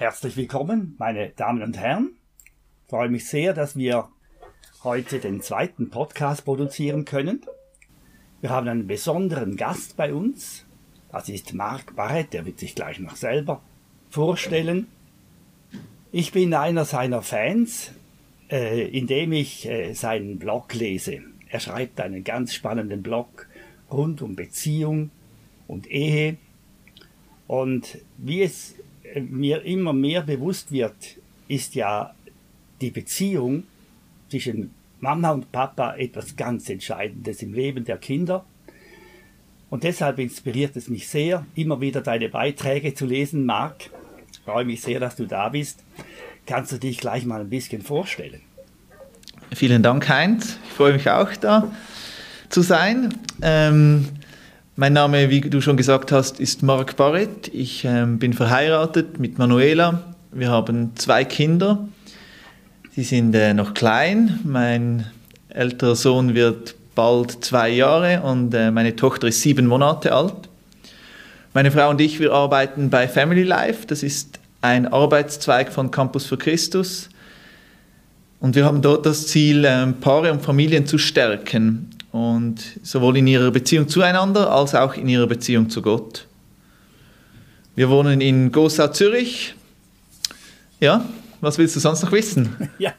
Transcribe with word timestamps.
Herzlich 0.00 0.34
willkommen, 0.38 0.94
meine 0.96 1.28
Damen 1.28 1.62
und 1.62 1.76
Herren. 1.76 2.12
Ich 2.84 2.88
freue 2.88 3.10
mich 3.10 3.28
sehr, 3.28 3.52
dass 3.52 3.76
wir 3.76 4.08
heute 4.82 5.18
den 5.18 5.42
zweiten 5.42 5.90
Podcast 5.90 6.46
produzieren 6.46 7.04
können. 7.04 7.42
Wir 8.40 8.48
haben 8.48 8.66
einen 8.66 8.86
besonderen 8.86 9.58
Gast 9.58 9.98
bei 9.98 10.14
uns. 10.14 10.64
Das 11.12 11.28
ist 11.28 11.52
Marc 11.52 11.96
Barrett, 11.96 12.32
der 12.32 12.46
wird 12.46 12.60
sich 12.60 12.74
gleich 12.74 12.98
noch 12.98 13.14
selber 13.14 13.60
vorstellen. 14.08 14.86
Ich 16.12 16.32
bin 16.32 16.54
einer 16.54 16.86
seiner 16.86 17.20
Fans, 17.20 17.92
äh, 18.50 18.88
indem 18.88 19.32
ich 19.32 19.68
äh, 19.68 19.92
seinen 19.92 20.38
Blog 20.38 20.72
lese. 20.72 21.20
Er 21.50 21.60
schreibt 21.60 22.00
einen 22.00 22.24
ganz 22.24 22.54
spannenden 22.54 23.02
Blog 23.02 23.48
rund 23.90 24.22
um 24.22 24.34
Beziehung 24.34 25.10
und 25.66 25.90
Ehe. 25.90 26.38
Und 27.46 27.98
wie 28.16 28.40
es 28.40 28.76
mir 29.16 29.62
immer 29.62 29.92
mehr 29.92 30.22
bewusst 30.22 30.72
wird, 30.72 30.94
ist 31.48 31.74
ja 31.74 32.14
die 32.80 32.90
Beziehung 32.90 33.64
zwischen 34.28 34.70
Mama 35.00 35.30
und 35.30 35.50
Papa 35.50 35.96
etwas 35.96 36.36
ganz 36.36 36.68
Entscheidendes 36.68 37.42
im 37.42 37.52
Leben 37.52 37.84
der 37.84 37.98
Kinder. 37.98 38.44
Und 39.70 39.84
deshalb 39.84 40.18
inspiriert 40.18 40.76
es 40.76 40.88
mich 40.88 41.08
sehr, 41.08 41.46
immer 41.54 41.80
wieder 41.80 42.00
deine 42.00 42.28
Beiträge 42.28 42.94
zu 42.94 43.06
lesen, 43.06 43.46
Marc. 43.46 43.90
Ich 44.32 44.40
freue 44.40 44.64
mich 44.64 44.82
sehr, 44.82 45.00
dass 45.00 45.16
du 45.16 45.26
da 45.26 45.48
bist. 45.48 45.84
Kannst 46.46 46.72
du 46.72 46.78
dich 46.78 46.98
gleich 46.98 47.24
mal 47.24 47.40
ein 47.40 47.50
bisschen 47.50 47.82
vorstellen? 47.82 48.40
Vielen 49.54 49.82
Dank, 49.82 50.08
Heinz. 50.08 50.58
Ich 50.64 50.72
freue 50.72 50.92
mich 50.94 51.08
auch 51.08 51.34
da 51.36 51.70
zu 52.48 52.62
sein. 52.62 53.14
Ähm, 53.42 54.08
mein 54.80 54.94
Name, 54.94 55.28
wie 55.28 55.42
du 55.42 55.60
schon 55.60 55.76
gesagt 55.76 56.10
hast, 56.10 56.40
ist 56.40 56.62
Marc 56.62 56.96
Barrett. 56.96 57.48
Ich 57.52 57.84
ähm, 57.84 58.18
bin 58.18 58.32
verheiratet 58.32 59.18
mit 59.18 59.36
Manuela. 59.36 60.14
Wir 60.32 60.48
haben 60.48 60.96
zwei 60.96 61.22
Kinder. 61.24 61.86
Sie 62.92 63.02
sind 63.02 63.34
äh, 63.34 63.52
noch 63.52 63.74
klein. 63.74 64.40
Mein 64.42 65.04
älterer 65.50 65.94
Sohn 65.94 66.34
wird 66.34 66.76
bald 66.94 67.44
zwei 67.44 67.68
Jahre 67.68 68.22
und 68.22 68.54
äh, 68.54 68.70
meine 68.70 68.96
Tochter 68.96 69.26
ist 69.28 69.42
sieben 69.42 69.66
Monate 69.66 70.14
alt. 70.14 70.48
Meine 71.52 71.70
Frau 71.70 71.90
und 71.90 72.00
ich, 72.00 72.18
wir 72.18 72.32
arbeiten 72.32 72.88
bei 72.88 73.06
Family 73.06 73.42
Life. 73.42 73.86
Das 73.86 74.02
ist 74.02 74.40
ein 74.62 74.90
Arbeitszweig 74.90 75.70
von 75.70 75.90
Campus 75.90 76.24
für 76.24 76.38
Christus. 76.38 77.10
Und 78.38 78.56
wir 78.56 78.64
haben 78.64 78.80
dort 78.80 79.04
das 79.04 79.26
Ziel, 79.26 79.62
ähm, 79.66 80.00
Paare 80.00 80.32
und 80.32 80.40
Familien 80.40 80.86
zu 80.86 80.96
stärken 80.96 81.90
und 82.12 82.80
sowohl 82.82 83.16
in 83.18 83.26
ihrer 83.26 83.50
Beziehung 83.50 83.88
zueinander 83.88 84.50
als 84.50 84.74
auch 84.74 84.94
in 84.94 85.08
ihrer 85.08 85.26
Beziehung 85.26 85.70
zu 85.70 85.82
Gott. 85.82 86.26
Wir 87.76 87.88
wohnen 87.88 88.20
in 88.20 88.50
Gosau, 88.52 88.88
Zürich. 88.88 89.54
Ja, 90.80 91.04
was 91.40 91.58
willst 91.58 91.76
du 91.76 91.80
sonst 91.80 92.02
noch 92.02 92.12
wissen? 92.12 92.70
Ja. 92.78 92.92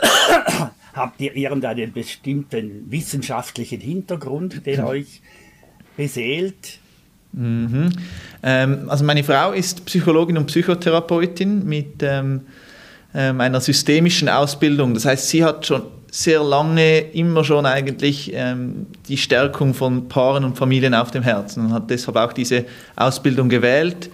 Habt 0.94 1.20
ihr 1.22 1.34
irgendeinen 1.34 1.92
bestimmten 1.92 2.90
wissenschaftlichen 2.90 3.80
Hintergrund, 3.80 4.66
der 4.66 4.86
euch 4.86 5.22
beseelt? 5.96 6.78
Mhm. 7.32 7.90
Ähm, 8.42 8.90
also 8.90 9.04
meine 9.04 9.24
Frau 9.24 9.52
ist 9.52 9.84
Psychologin 9.86 10.36
und 10.36 10.46
Psychotherapeutin 10.46 11.64
mit 11.64 12.02
ähm, 12.02 12.42
ähm, 13.14 13.40
einer 13.40 13.60
systemischen 13.60 14.28
Ausbildung. 14.28 14.94
Das 14.94 15.04
heißt, 15.04 15.28
sie 15.28 15.44
hat 15.44 15.66
schon 15.66 15.82
sehr 16.14 16.44
lange 16.44 16.98
immer 16.98 17.42
schon 17.42 17.64
eigentlich 17.64 18.32
ähm, 18.34 18.86
die 19.08 19.16
Stärkung 19.16 19.72
von 19.72 20.08
Paaren 20.08 20.44
und 20.44 20.58
Familien 20.58 20.92
auf 20.94 21.10
dem 21.10 21.22
Herzen 21.22 21.64
und 21.64 21.72
hat 21.72 21.88
deshalb 21.88 22.18
auch 22.18 22.34
diese 22.34 22.66
Ausbildung 22.96 23.48
gewählt. 23.48 24.10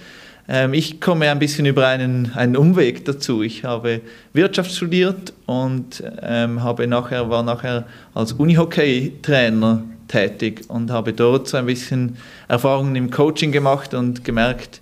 Ähm, 0.47 0.75
ich 0.75 1.01
komme 1.01 1.29
ein 1.29 1.41
bisschen 1.41 1.67
über 1.67 1.89
einen, 1.89 2.31
einen 2.37 2.57
Umweg 2.57 3.05
dazu. 3.05 3.43
Ich 3.43 3.65
habe 3.65 4.01
Wirtschaft 4.33 4.71
studiert 4.71 5.33
und 5.47 6.05
ähm, 6.23 6.63
habe 6.63 6.87
nachher, 6.87 7.31
war 7.31 7.43
nachher 7.43 7.85
als 8.15 8.33
Unihockey-Trainer 8.33 9.83
tätig 10.07 10.67
und 10.69 10.93
habe 10.93 11.13
dort 11.13 11.49
so 11.49 11.57
ein 11.57 11.67
bisschen 11.67 12.17
Erfahrungen 12.47 12.95
im 12.95 13.11
Coaching 13.11 13.51
gemacht 13.51 13.93
und 13.93 14.25
gemerkt, 14.25 14.81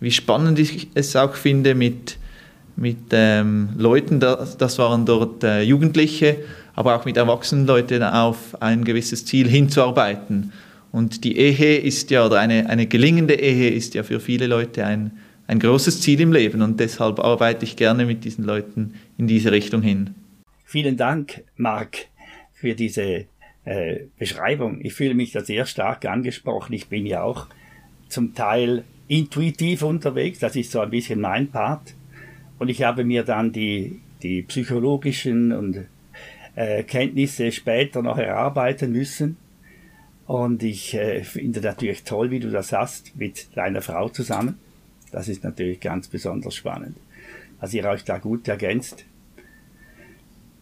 wie 0.00 0.10
spannend 0.10 0.58
ich 0.58 0.88
es 0.92 1.16
auch 1.16 1.34
finde 1.34 1.74
mit 1.74 2.18
mit 2.78 3.08
ähm, 3.10 3.70
Leuten, 3.76 4.20
das, 4.20 4.56
das, 4.56 4.78
waren 4.78 5.04
dort 5.04 5.42
äh, 5.42 5.62
Jugendliche, 5.62 6.36
aber 6.78 6.94
auch 6.94 7.04
mit 7.04 7.16
erwachsenen 7.16 7.66
Leuten 7.66 8.04
auf 8.04 8.62
ein 8.62 8.84
gewisses 8.84 9.24
Ziel 9.24 9.48
hinzuarbeiten. 9.48 10.52
Und 10.92 11.24
die 11.24 11.36
Ehe 11.36 11.76
ist 11.78 12.08
ja, 12.12 12.24
oder 12.24 12.38
eine, 12.38 12.70
eine 12.70 12.86
gelingende 12.86 13.34
Ehe 13.34 13.70
ist 13.70 13.94
ja 13.94 14.04
für 14.04 14.20
viele 14.20 14.46
Leute 14.46 14.86
ein, 14.86 15.10
ein 15.48 15.58
großes 15.58 16.00
Ziel 16.02 16.20
im 16.20 16.30
Leben 16.30 16.62
und 16.62 16.78
deshalb 16.78 17.18
arbeite 17.18 17.64
ich 17.64 17.74
gerne 17.74 18.06
mit 18.06 18.24
diesen 18.24 18.44
Leuten 18.44 18.94
in 19.16 19.26
diese 19.26 19.50
Richtung 19.50 19.82
hin. 19.82 20.14
Vielen 20.66 20.96
Dank, 20.96 21.42
Marc, 21.56 22.06
für 22.52 22.76
diese 22.76 23.24
äh, 23.64 23.98
Beschreibung. 24.16 24.78
Ich 24.84 24.94
fühle 24.94 25.14
mich 25.14 25.32
da 25.32 25.40
sehr 25.40 25.66
stark 25.66 26.04
angesprochen. 26.06 26.74
Ich 26.74 26.86
bin 26.86 27.06
ja 27.06 27.24
auch 27.24 27.48
zum 28.08 28.34
Teil 28.34 28.84
intuitiv 29.08 29.82
unterwegs, 29.82 30.38
das 30.38 30.54
ist 30.54 30.70
so 30.70 30.78
ein 30.78 30.90
bisschen 30.90 31.20
mein 31.20 31.48
Part. 31.48 31.94
Und 32.60 32.68
ich 32.68 32.84
habe 32.84 33.02
mir 33.02 33.24
dann 33.24 33.50
die, 33.50 33.98
die 34.22 34.42
psychologischen 34.42 35.50
und 35.50 35.88
äh, 36.58 36.82
Kenntnisse 36.82 37.52
später 37.52 38.02
noch 38.02 38.18
erarbeiten 38.18 38.90
müssen. 38.90 39.36
Und 40.26 40.64
ich 40.64 40.92
äh, 40.94 41.22
finde 41.22 41.60
natürlich 41.60 42.02
toll, 42.02 42.32
wie 42.32 42.40
du 42.40 42.50
das 42.50 42.72
hast 42.72 43.16
mit 43.16 43.56
deiner 43.56 43.80
Frau 43.80 44.08
zusammen. 44.08 44.58
Das 45.12 45.28
ist 45.28 45.44
natürlich 45.44 45.78
ganz 45.78 46.08
besonders 46.08 46.56
spannend, 46.56 46.96
dass 47.60 47.72
ihr 47.72 47.84
euch 47.84 48.02
da 48.04 48.18
gut 48.18 48.48
ergänzt. 48.48 49.04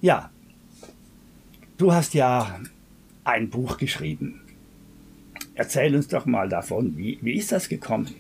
Ja, 0.03 0.31
du 1.79 1.95
hast 1.95 2.13
ja 2.13 2.61
ein 3.25 3.49
Buch 3.49 3.79
geschrieben. 3.79 4.43
Erzähl 5.55 5.97
uns 5.97 6.09
doch 6.09 6.27
mal 6.27 6.51
davon, 6.51 6.97
wie, 6.99 7.19
wie 7.23 7.37
ist 7.37 7.53
das 7.53 7.71
gekommen? 7.71 8.15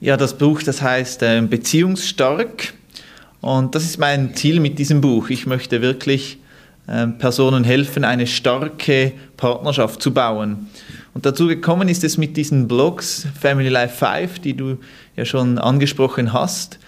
Ja, 0.00 0.16
das 0.16 0.38
Buch, 0.38 0.62
das 0.62 0.80
heißt 0.80 1.22
äh, 1.22 1.42
Beziehungsstark. 1.42 2.72
Und 3.44 3.74
das 3.74 3.84
ist 3.84 3.98
mein 3.98 4.34
Ziel 4.34 4.58
mit 4.58 4.78
diesem 4.78 5.02
Buch. 5.02 5.28
Ich 5.28 5.44
möchte 5.44 5.82
wirklich 5.82 6.38
äh, 6.86 7.08
Personen 7.08 7.62
helfen, 7.62 8.02
eine 8.02 8.26
starke 8.26 9.12
Partnerschaft 9.36 10.00
zu 10.00 10.14
bauen. 10.14 10.70
Und 11.12 11.26
dazu 11.26 11.46
gekommen 11.46 11.90
ist 11.90 12.04
es 12.04 12.16
mit 12.16 12.38
diesen 12.38 12.68
Blogs 12.68 13.26
Family 13.38 13.68
Life 13.68 14.02
5, 14.02 14.38
die 14.38 14.56
du 14.56 14.78
ja 15.14 15.26
schon 15.26 15.58
angesprochen 15.58 16.32
hast. 16.32 16.78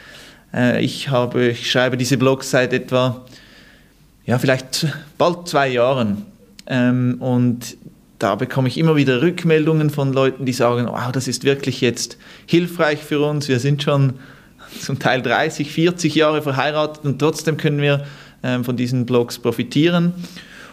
Äh, 0.54 0.82
ich, 0.82 1.10
habe, 1.10 1.48
ich 1.48 1.70
schreibe 1.70 1.98
diese 1.98 2.16
Blogs 2.16 2.50
seit 2.50 2.72
etwa, 2.72 3.26
ja, 4.24 4.38
vielleicht 4.38 4.86
bald 5.18 5.48
zwei 5.48 5.68
Jahren. 5.68 6.24
Ähm, 6.66 7.16
und 7.20 7.76
da 8.18 8.34
bekomme 8.34 8.68
ich 8.68 8.78
immer 8.78 8.96
wieder 8.96 9.20
Rückmeldungen 9.20 9.90
von 9.90 10.10
Leuten, 10.14 10.46
die 10.46 10.54
sagen, 10.54 10.86
wow, 10.86 11.12
das 11.12 11.28
ist 11.28 11.44
wirklich 11.44 11.82
jetzt 11.82 12.16
hilfreich 12.46 13.00
für 13.00 13.20
uns. 13.20 13.46
Wir 13.46 13.60
sind 13.60 13.82
schon 13.82 14.14
zum 14.80 14.98
Teil 14.98 15.22
30, 15.22 15.70
40 15.70 16.14
Jahre 16.14 16.42
verheiratet 16.42 17.04
und 17.04 17.18
trotzdem 17.18 17.56
können 17.56 17.80
wir 17.80 18.04
ähm, 18.42 18.64
von 18.64 18.76
diesen 18.76 19.06
Blogs 19.06 19.38
profitieren. 19.38 20.12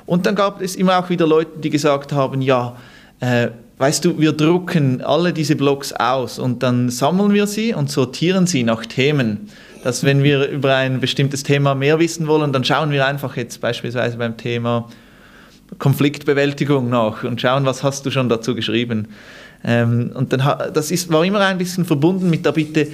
Und 0.06 0.26
dann 0.26 0.36
gab 0.36 0.62
es 0.62 0.76
immer 0.76 1.00
auch 1.00 1.09
wieder 1.09 1.26
Leute, 1.26 1.59
die 1.59 1.70
gesagt 1.70 2.12
haben, 2.12 2.42
ja, 2.42 2.76
äh, 3.20 3.50
weißt 3.78 4.06
du, 4.06 4.20
wir 4.20 4.34
drucken 4.34 5.02
alle 5.02 5.34
diese 5.34 5.56
Blogs 5.56 5.94
aus 5.94 6.40
und 6.40 6.64
dann 6.64 6.90
sammeln 6.90 7.34
wir 7.34 7.48
sie 7.48 7.74
und 7.74 7.90
sortieren 7.90 8.48
sie 8.48 8.64
nach 8.64 8.86
Themen. 8.86 9.50
Dass 9.84 10.04
wenn 10.04 10.24
wir 10.24 10.48
über 10.48 10.75
ein 10.75 11.00
bestimmtes 11.00 11.44
Thema 11.44 11.75
mehr 11.75 12.00
wissen 12.00 12.28
wollen, 12.28 12.54
dann 12.54 12.64
schauen 12.64 12.92
wir 12.92 13.06
einfach 13.06 13.36
jetzt 13.36 13.60
beispielsweise 13.60 14.18
beim 14.18 14.38
Thema 14.38 14.90
Konfliktbewältigung 15.80 16.90
nach 16.90 17.24
und 17.24 17.42
schauen, 17.42 17.66
was 17.66 17.84
hast 17.84 18.06
du 18.06 18.12
schon 18.12 18.30
dazu 18.30 18.56
geschrieben. 18.56 19.08
Ähm, 19.64 20.12
und 20.13 20.34
dann, 20.34 20.72
das 20.74 20.92
ist, 20.92 21.12
war 21.12 21.24
immer 21.24 21.40
ein 21.40 21.57
bisschen 21.57 21.86
verbunden 21.86 22.30
mit 22.30 22.45
der 22.45 22.51
Bitte, 22.51 22.88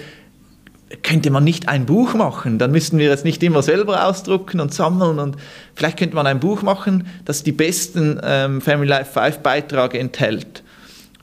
könnte 1.03 1.29
man 1.29 1.43
nicht 1.43 1.69
ein 1.69 1.85
Buch 1.85 2.13
machen? 2.13 2.57
Dann 2.57 2.71
müssten 2.71 2.97
wir 2.97 3.11
es 3.11 3.23
nicht 3.23 3.43
immer 3.43 3.61
selber 3.61 4.07
ausdrucken 4.07 4.59
und 4.59 4.73
sammeln 4.73 5.19
und 5.19 5.37
vielleicht 5.75 5.97
könnte 5.97 6.15
man 6.15 6.27
ein 6.27 6.39
Buch 6.39 6.61
machen, 6.61 7.07
das 7.25 7.43
die 7.43 7.51
besten 7.51 8.19
ähm, 8.23 8.61
Family 8.61 8.89
Life 8.89 9.11
5 9.11 9.39
Beiträge 9.39 9.99
enthält. 9.99 10.63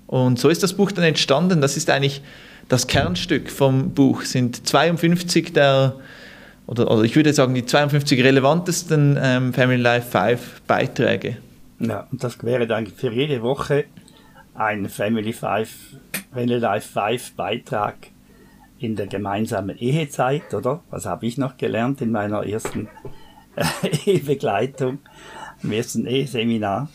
Und 0.06 0.38
so 0.38 0.48
ist 0.48 0.62
das 0.62 0.74
Buch 0.74 0.92
dann 0.92 1.04
entstanden. 1.04 1.60
Das 1.60 1.76
ist 1.76 1.90
eigentlich 1.90 2.22
das 2.68 2.86
Kernstück 2.86 3.50
vom 3.50 3.90
Buch, 3.90 4.22
sind 4.22 4.66
52 4.66 5.52
der 5.52 5.94
oder, 6.66 6.90
oder 6.90 7.02
ich 7.02 7.14
würde 7.14 7.32
sagen, 7.32 7.54
die 7.54 7.64
52 7.64 8.22
relevantesten 8.24 9.18
ähm, 9.22 9.52
Family 9.52 9.80
Life 9.80 10.10
5 10.10 10.62
Beiträge. 10.66 11.36
Ja, 11.78 12.08
und 12.10 12.24
das 12.24 12.42
wäre 12.42 12.66
dann 12.66 12.86
für 12.86 13.12
jede 13.12 13.42
Woche 13.42 13.84
ein 14.54 14.88
Family, 14.88 15.32
Five, 15.32 15.68
Family 16.32 16.58
Life 16.58 16.88
5 16.92 17.34
Beitrag 17.34 17.94
in 18.78 18.96
der 18.96 19.06
gemeinsamen 19.06 19.76
Ehezeit, 19.78 20.52
oder? 20.54 20.82
Was 20.90 21.06
habe 21.06 21.26
ich 21.26 21.38
noch 21.38 21.56
gelernt 21.56 22.00
in 22.00 22.10
meiner 22.12 22.46
ersten 22.46 22.88
Ehebegleitung, 24.06 24.98
im 25.62 25.72
ersten 25.72 26.06
Eheseminar? 26.06 26.88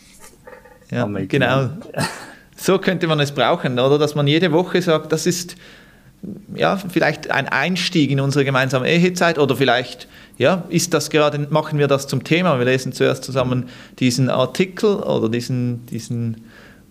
Ja, 0.90 1.06
genau. 1.06 1.70
so 2.56 2.78
könnte 2.78 3.06
man 3.06 3.18
es 3.20 3.32
brauchen, 3.32 3.78
oder? 3.78 3.98
Dass 3.98 4.14
man 4.14 4.26
jede 4.26 4.52
Woche 4.52 4.82
sagt, 4.82 5.12
das 5.12 5.26
ist 5.26 5.56
ja, 6.54 6.76
vielleicht 6.76 7.30
ein 7.30 7.48
Einstieg 7.48 8.10
in 8.10 8.20
unsere 8.20 8.44
gemeinsame 8.44 8.88
Ehezeit 8.88 9.38
oder 9.38 9.56
vielleicht 9.56 10.06
ja, 10.38 10.64
ist 10.68 10.94
das 10.94 11.10
gerade, 11.10 11.46
machen 11.50 11.78
wir 11.78 11.88
das 11.88 12.06
zum 12.06 12.24
Thema. 12.24 12.58
Wir 12.58 12.64
lesen 12.64 12.92
zuerst 12.92 13.24
zusammen 13.24 13.68
diesen 13.98 14.30
Artikel 14.30 14.96
oder 14.96 15.28
diesen, 15.28 15.84
diesen, 15.86 16.44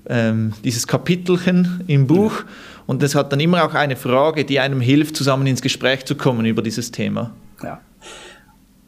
ähm, 0.07 0.53
dieses 0.63 0.85
Kapitelchen 0.85 1.83
im 1.88 2.07
Buch 2.07 2.43
und 2.91 3.01
es 3.03 3.15
hat 3.15 3.31
dann 3.31 3.39
immer 3.39 3.63
auch 3.63 3.73
eine 3.73 3.95
Frage, 3.95 4.43
die 4.43 4.59
einem 4.59 4.81
hilft, 4.81 5.15
zusammen 5.15 5.47
ins 5.47 5.61
Gespräch 5.61 6.03
zu 6.03 6.15
kommen 6.15 6.45
über 6.45 6.61
dieses 6.61 6.91
Thema. 6.91 7.31
Ja. 7.63 7.79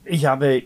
Ich 0.03 0.25
habe 0.25 0.63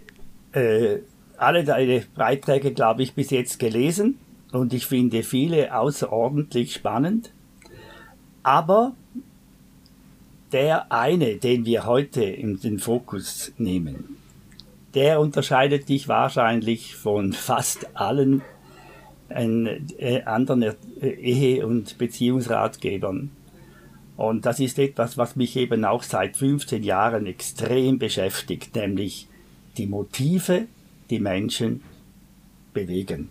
äh, 0.53 0.97
alle 1.37 1.63
deine 1.63 2.03
Beiträge, 2.15 2.73
glaube 2.73 3.03
ich, 3.03 3.13
bis 3.13 3.29
jetzt 3.29 3.59
gelesen 3.59 4.17
und 4.51 4.73
ich 4.73 4.87
finde 4.87 5.21
viele 5.21 5.77
außerordentlich 5.77 6.73
spannend. 6.73 7.31
Aber 8.41 8.93
der 10.51 10.91
eine, 10.91 11.35
den 11.35 11.63
wir 11.63 11.85
heute 11.85 12.23
in 12.23 12.59
den 12.59 12.79
Fokus 12.79 13.51
nehmen, 13.59 14.17
der 14.95 15.19
unterscheidet 15.19 15.89
dich 15.89 16.07
wahrscheinlich 16.07 16.95
von 16.95 17.33
fast 17.33 17.95
allen 17.95 18.41
äh, 19.29 20.23
anderen 20.23 20.63
äh, 20.63 20.73
Ehe- 21.01 21.65
und 21.65 21.97
Beziehungsratgebern. 21.97 23.31
Und 24.15 24.45
das 24.45 24.59
ist 24.59 24.79
etwas, 24.79 25.17
was 25.17 25.35
mich 25.35 25.55
eben 25.55 25.85
auch 25.85 26.03
seit 26.03 26.37
15 26.37 26.83
Jahren 26.83 27.27
extrem 27.27 27.99
beschäftigt, 27.99 28.75
nämlich 28.75 29.27
die 29.77 29.85
Motive, 29.85 30.65
die 31.09 31.19
Menschen 31.19 31.83
bewegen. 32.73 33.29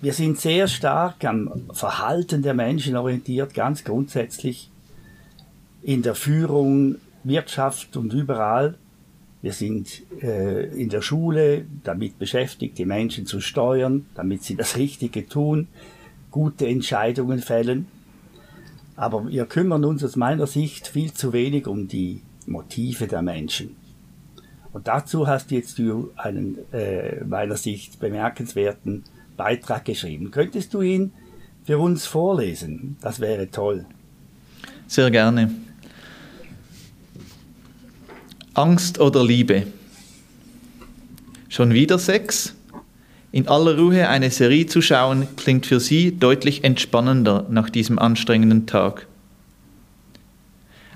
Wir 0.00 0.12
sind 0.12 0.38
sehr 0.38 0.68
stark 0.68 1.24
am 1.24 1.70
Verhalten 1.72 2.42
der 2.42 2.54
Menschen 2.54 2.96
orientiert, 2.96 3.54
ganz 3.54 3.84
grundsätzlich 3.84 4.70
in 5.82 6.02
der 6.02 6.14
Führung, 6.14 6.96
Wirtschaft 7.24 7.96
und 7.96 8.12
überall. 8.12 8.76
Wir 9.44 9.52
sind 9.52 10.04
äh, 10.22 10.68
in 10.74 10.88
der 10.88 11.02
Schule 11.02 11.66
damit 11.82 12.18
beschäftigt, 12.18 12.78
die 12.78 12.86
Menschen 12.86 13.26
zu 13.26 13.42
steuern, 13.42 14.06
damit 14.14 14.42
sie 14.42 14.56
das 14.56 14.78
Richtige 14.78 15.28
tun, 15.28 15.68
gute 16.30 16.66
Entscheidungen 16.66 17.40
fällen. 17.40 17.86
Aber 18.96 19.28
wir 19.28 19.44
kümmern 19.44 19.84
uns 19.84 20.02
aus 20.02 20.16
meiner 20.16 20.46
Sicht 20.46 20.88
viel 20.88 21.12
zu 21.12 21.34
wenig 21.34 21.66
um 21.66 21.88
die 21.88 22.22
Motive 22.46 23.06
der 23.06 23.20
Menschen. 23.20 23.76
Und 24.72 24.88
dazu 24.88 25.26
hast 25.26 25.50
jetzt 25.50 25.78
du 25.78 26.10
einen 26.16 26.56
äh, 26.72 27.22
meiner 27.26 27.58
Sicht 27.58 28.00
bemerkenswerten 28.00 29.04
Beitrag 29.36 29.84
geschrieben. 29.84 30.30
Könntest 30.30 30.72
du 30.72 30.80
ihn 30.80 31.12
für 31.64 31.76
uns 31.76 32.06
vorlesen? 32.06 32.96
Das 33.02 33.20
wäre 33.20 33.50
toll. 33.50 33.84
Sehr 34.86 35.10
gerne. 35.10 35.50
Angst 38.54 39.00
oder 39.00 39.24
Liebe? 39.24 39.66
Schon 41.48 41.74
wieder 41.74 41.98
Sex? 41.98 42.54
In 43.32 43.48
aller 43.48 43.76
Ruhe 43.76 44.08
eine 44.08 44.30
Serie 44.30 44.66
zu 44.66 44.80
schauen, 44.80 45.26
klingt 45.36 45.66
für 45.66 45.80
Sie 45.80 46.16
deutlich 46.16 46.62
entspannender 46.62 47.46
nach 47.50 47.68
diesem 47.68 47.98
anstrengenden 47.98 48.66
Tag. 48.66 49.08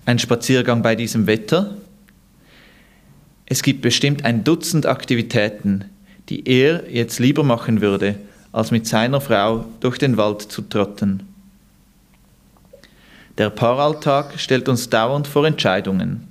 Ein 0.07 0.21
Spaziergang 0.21 0.83
bei 0.83 0.95
diesem 0.95 1.27
Wetter? 1.27 1.77
Es 3.47 3.65
gibt 3.65 3.83
bestimmt 3.83 4.25
ein 4.25 4.45
Dutzend 4.45 4.87
Aktivitäten, 4.87 5.87
die 6.29 6.49
er 6.49 6.89
jetzt 6.89 7.19
lieber 7.19 7.43
machen 7.43 7.81
würde, 7.81 8.15
als 8.53 8.71
mit 8.71 8.87
seiner 8.87 9.21
Frau 9.21 9.65
durch 9.81 9.99
den 9.99 10.17
Wald 10.17 10.43
zu 10.43 10.63
trotten. 10.63 11.27
Der 13.37 13.51
Paaralltag 13.51 14.39
stellt 14.39 14.69
uns 14.69 14.89
dauernd 14.91 15.27
vor 15.27 15.45
Entscheidungen. 15.45 16.28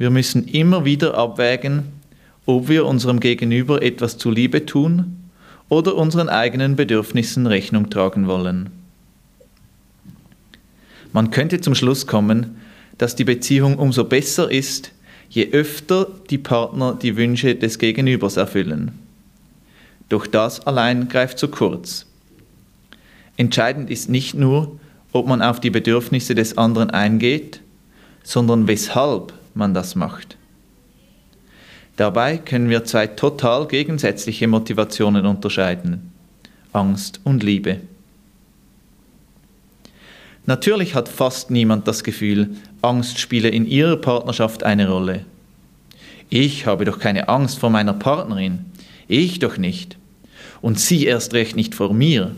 Wir 0.00 0.08
müssen 0.08 0.48
immer 0.48 0.86
wieder 0.86 1.18
abwägen, 1.18 1.82
ob 2.46 2.70
wir 2.70 2.86
unserem 2.86 3.20
Gegenüber 3.20 3.82
etwas 3.82 4.16
zuliebe 4.16 4.64
tun 4.64 5.28
oder 5.68 5.94
unseren 5.94 6.30
eigenen 6.30 6.74
Bedürfnissen 6.74 7.46
Rechnung 7.46 7.90
tragen 7.90 8.26
wollen. 8.26 8.70
Man 11.12 11.30
könnte 11.30 11.60
zum 11.60 11.74
Schluss 11.74 12.06
kommen, 12.06 12.56
dass 12.96 13.14
die 13.14 13.24
Beziehung 13.24 13.76
umso 13.76 14.04
besser 14.04 14.50
ist, 14.50 14.92
je 15.28 15.50
öfter 15.52 16.06
die 16.30 16.38
Partner 16.38 16.96
die 17.00 17.18
Wünsche 17.18 17.54
des 17.54 17.78
Gegenübers 17.78 18.38
erfüllen. 18.38 18.92
Doch 20.08 20.26
das 20.26 20.66
allein 20.66 21.10
greift 21.10 21.38
zu 21.38 21.48
kurz. 21.48 22.06
Entscheidend 23.36 23.90
ist 23.90 24.08
nicht 24.08 24.32
nur, 24.32 24.80
ob 25.12 25.26
man 25.26 25.42
auf 25.42 25.60
die 25.60 25.68
Bedürfnisse 25.68 26.34
des 26.34 26.56
anderen 26.56 26.88
eingeht, 26.88 27.60
sondern 28.22 28.66
weshalb 28.66 29.34
man 29.54 29.74
das 29.74 29.94
macht. 29.94 30.36
Dabei 31.96 32.38
können 32.38 32.70
wir 32.70 32.84
zwei 32.84 33.06
total 33.06 33.66
gegensätzliche 33.66 34.48
Motivationen 34.48 35.26
unterscheiden. 35.26 36.12
Angst 36.72 37.20
und 37.24 37.42
Liebe. 37.42 37.80
Natürlich 40.46 40.94
hat 40.94 41.08
fast 41.08 41.50
niemand 41.50 41.86
das 41.86 42.02
Gefühl, 42.02 42.56
Angst 42.80 43.18
spiele 43.18 43.48
in 43.48 43.66
ihrer 43.66 43.96
Partnerschaft 43.96 44.62
eine 44.62 44.88
Rolle. 44.88 45.26
Ich 46.30 46.66
habe 46.66 46.84
doch 46.84 46.98
keine 46.98 47.28
Angst 47.28 47.58
vor 47.58 47.70
meiner 47.70 47.92
Partnerin. 47.92 48.64
Ich 49.08 49.38
doch 49.38 49.58
nicht 49.58 49.98
und 50.60 50.78
sie 50.78 51.04
erst 51.04 51.34
recht 51.34 51.56
nicht 51.56 51.74
vor 51.74 51.92
mir. 51.92 52.34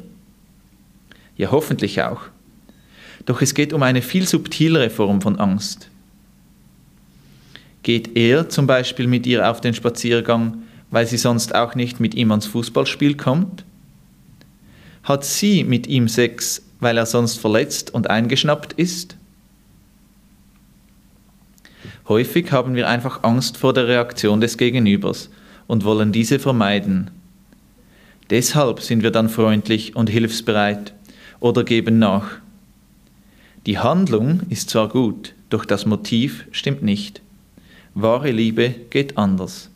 Ja, 1.37 1.51
hoffentlich 1.51 2.03
auch. 2.03 2.23
Doch 3.27 3.43
es 3.43 3.55
geht 3.55 3.73
um 3.73 3.83
eine 3.83 4.03
viel 4.03 4.27
subtilere 4.27 4.91
Form 4.91 5.21
von 5.21 5.39
Angst. 5.39 5.89
Geht 7.83 8.17
er 8.17 8.49
zum 8.49 8.67
Beispiel 8.67 9.07
mit 9.07 9.27
ihr 9.27 9.49
auf 9.51 9.61
den 9.61 9.75
Spaziergang, 9.75 10.63
weil 10.91 11.07
sie 11.07 11.17
sonst 11.17 11.55
auch 11.55 11.75
nicht 11.75 12.01
mit 12.01 12.15
ihm 12.15 12.31
ans 12.31 12.47
Fußballspiel 12.47 13.17
kommt? 13.17 13.65
Hat 15.03 15.25
sie 15.25 15.65
mit 15.65 15.89
ihm 15.89 16.07
Sex, 16.07 16.63
weil 16.79 16.97
er 16.97 17.07
sonst 17.07 17.41
verletzt 17.41 17.93
und 17.93 18.09
eingeschnappt 18.09 18.75
ist? 18.75 19.17
Häufig 22.09 22.53
haben 22.53 22.75
wir 22.75 22.89
einfach 22.89 23.25
Angst 23.25 23.57
vor 23.57 23.73
der 23.73 23.89
Reaktion 23.89 24.41
des 24.41 24.59
Gegenübers 24.59 25.31
und 25.67 25.85
wollen 25.85 26.13
diese 26.13 26.39
vermeiden. 26.39 27.11
Deshalb 28.31 28.81
sind 28.81 29.03
wir 29.03 29.11
dann 29.11 29.29
freundlich 29.29 29.97
und 29.97 30.09
hilfsbereit 30.09 30.95
oder 31.41 31.65
geben 31.65 31.99
nach. 31.99 32.31
Die 33.67 33.79
Handlung 33.79 34.41
ist 34.49 34.71
zwar 34.71 34.89
gut, 34.89 35.35
doch 35.51 35.65
das 35.65 35.87
Motiv 35.87 36.47
stimmt 36.51 36.83
nicht. 36.83 37.23
Wahre 37.95 38.31
Liebe 38.31 38.75
geht 38.91 39.19
anders. 39.19 39.69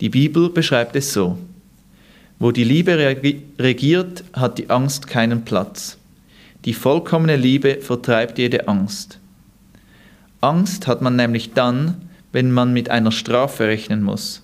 Die 0.00 0.08
Bibel 0.08 0.50
beschreibt 0.50 0.94
es 0.94 1.12
so. 1.12 1.38
Wo 2.38 2.52
die 2.52 2.64
Liebe 2.64 2.98
regiert, 3.58 4.24
hat 4.34 4.58
die 4.58 4.68
Angst 4.70 5.06
keinen 5.08 5.44
Platz. 5.44 5.96
Die 6.64 6.74
vollkommene 6.74 7.36
Liebe 7.36 7.78
vertreibt 7.80 8.38
jede 8.38 8.68
Angst. 8.68 9.18
Angst 10.40 10.86
hat 10.86 11.00
man 11.00 11.16
nämlich 11.16 11.54
dann, 11.54 12.08
wenn 12.32 12.52
man 12.52 12.72
mit 12.72 12.90
einer 12.90 13.12
Strafe 13.12 13.66
rechnen 13.66 14.02
muss. 14.02 14.42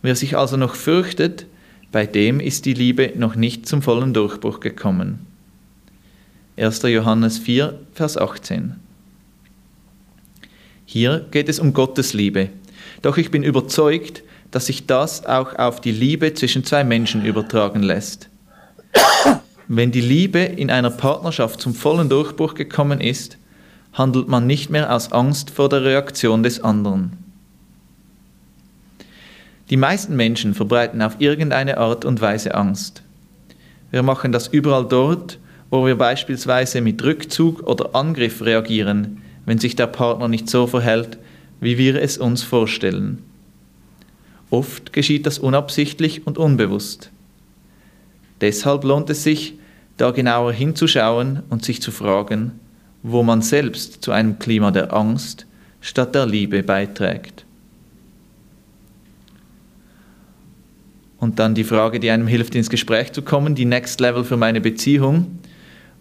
Wer 0.00 0.14
sich 0.14 0.36
also 0.36 0.56
noch 0.56 0.74
fürchtet, 0.74 1.46
bei 1.90 2.06
dem 2.06 2.38
ist 2.38 2.66
die 2.66 2.74
Liebe 2.74 3.12
noch 3.16 3.34
nicht 3.34 3.66
zum 3.66 3.82
vollen 3.82 4.14
Durchbruch 4.14 4.60
gekommen. 4.60 5.26
1. 6.56 6.82
Johannes 6.82 7.38
4, 7.38 7.78
Vers 7.94 8.16
18. 8.16 8.74
Hier 10.90 11.26
geht 11.30 11.50
es 11.50 11.60
um 11.60 11.74
Gottes 11.74 12.14
Liebe. 12.14 12.48
Doch 13.02 13.18
ich 13.18 13.30
bin 13.30 13.42
überzeugt, 13.42 14.22
dass 14.50 14.64
sich 14.64 14.86
das 14.86 15.26
auch 15.26 15.54
auf 15.58 15.82
die 15.82 15.92
Liebe 15.92 16.32
zwischen 16.32 16.64
zwei 16.64 16.82
Menschen 16.82 17.26
übertragen 17.26 17.82
lässt. 17.82 18.30
Wenn 19.68 19.90
die 19.90 20.00
Liebe 20.00 20.38
in 20.38 20.70
einer 20.70 20.88
Partnerschaft 20.88 21.60
zum 21.60 21.74
vollen 21.74 22.08
Durchbruch 22.08 22.54
gekommen 22.54 23.02
ist, 23.02 23.36
handelt 23.92 24.28
man 24.28 24.46
nicht 24.46 24.70
mehr 24.70 24.90
aus 24.90 25.12
Angst 25.12 25.50
vor 25.50 25.68
der 25.68 25.84
Reaktion 25.84 26.42
des 26.42 26.64
anderen. 26.64 27.18
Die 29.68 29.76
meisten 29.76 30.16
Menschen 30.16 30.54
verbreiten 30.54 31.02
auf 31.02 31.16
irgendeine 31.18 31.76
Art 31.76 32.06
und 32.06 32.22
Weise 32.22 32.54
Angst. 32.54 33.02
Wir 33.90 34.02
machen 34.02 34.32
das 34.32 34.48
überall 34.48 34.88
dort, 34.88 35.38
wo 35.68 35.84
wir 35.84 35.98
beispielsweise 35.98 36.80
mit 36.80 37.04
Rückzug 37.04 37.68
oder 37.68 37.94
Angriff 37.94 38.40
reagieren, 38.40 39.20
wenn 39.48 39.58
sich 39.58 39.76
der 39.76 39.86
Partner 39.86 40.28
nicht 40.28 40.50
so 40.50 40.66
verhält, 40.66 41.18
wie 41.58 41.78
wir 41.78 42.02
es 42.02 42.18
uns 42.18 42.42
vorstellen. 42.42 43.22
Oft 44.50 44.92
geschieht 44.92 45.24
das 45.24 45.38
unabsichtlich 45.38 46.26
und 46.26 46.36
unbewusst. 46.36 47.10
Deshalb 48.42 48.84
lohnt 48.84 49.08
es 49.08 49.22
sich, 49.22 49.54
da 49.96 50.10
genauer 50.10 50.52
hinzuschauen 50.52 51.42
und 51.48 51.64
sich 51.64 51.80
zu 51.80 51.90
fragen, 51.90 52.60
wo 53.02 53.22
man 53.22 53.40
selbst 53.40 54.02
zu 54.02 54.12
einem 54.12 54.38
Klima 54.38 54.70
der 54.70 54.92
Angst 54.92 55.46
statt 55.80 56.14
der 56.14 56.26
Liebe 56.26 56.62
beiträgt. 56.62 57.46
Und 61.18 61.38
dann 61.38 61.54
die 61.54 61.64
Frage, 61.64 62.00
die 62.00 62.10
einem 62.10 62.26
hilft, 62.26 62.54
ins 62.54 62.68
Gespräch 62.68 63.12
zu 63.12 63.22
kommen, 63.22 63.54
die 63.54 63.64
Next 63.64 63.98
Level 63.98 64.24
für 64.24 64.36
meine 64.36 64.60
Beziehung. 64.60 65.38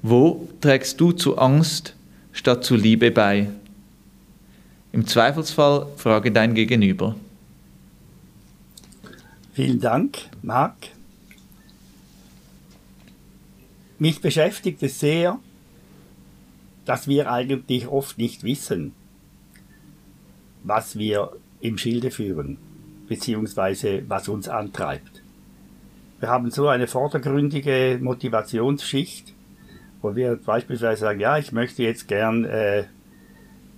Wo 0.02 0.50
trägst 0.60 1.00
du 1.00 1.14
zu 1.14 1.38
Angst 1.38 1.97
statt 2.38 2.64
zu 2.64 2.76
Liebe 2.76 3.12
bei? 3.12 3.50
Im 4.92 5.08
Zweifelsfall 5.08 5.88
frage 5.98 6.32
dein 6.32 6.54
Gegenüber. 6.54 7.16
Vielen 9.54 9.80
Dank, 9.80 10.20
Marc. 10.44 10.76
Mich 13.98 14.22
beschäftigt 14.22 14.84
es 14.84 15.00
sehr, 15.00 15.40
dass 16.86 17.08
wir 17.08 17.32
eigentlich 17.32 17.88
oft 17.88 18.20
nicht 18.20 18.44
wissen, 18.44 18.94
was 20.64 20.98
wir 20.98 21.32
im 21.60 21.80
Schilde 21.80 22.12
führen, 22.12 22.58
beziehungsweise 23.08 24.04
was 24.08 24.30
uns 24.30 24.48
antreibt. 24.48 25.24
Wir 26.20 26.30
haben 26.30 26.52
so 26.52 26.68
eine 26.68 26.88
vordergründige 26.88 28.00
Motivationsschicht, 28.02 29.34
wo 30.02 30.16
wir 30.16 30.36
beispielsweise 30.38 31.02
sagen, 31.02 31.20
ja, 31.20 31.38
ich 31.38 31.52
möchte 31.52 31.84
jetzt 31.84 32.08
gern 32.08 32.46
äh, 32.46 32.86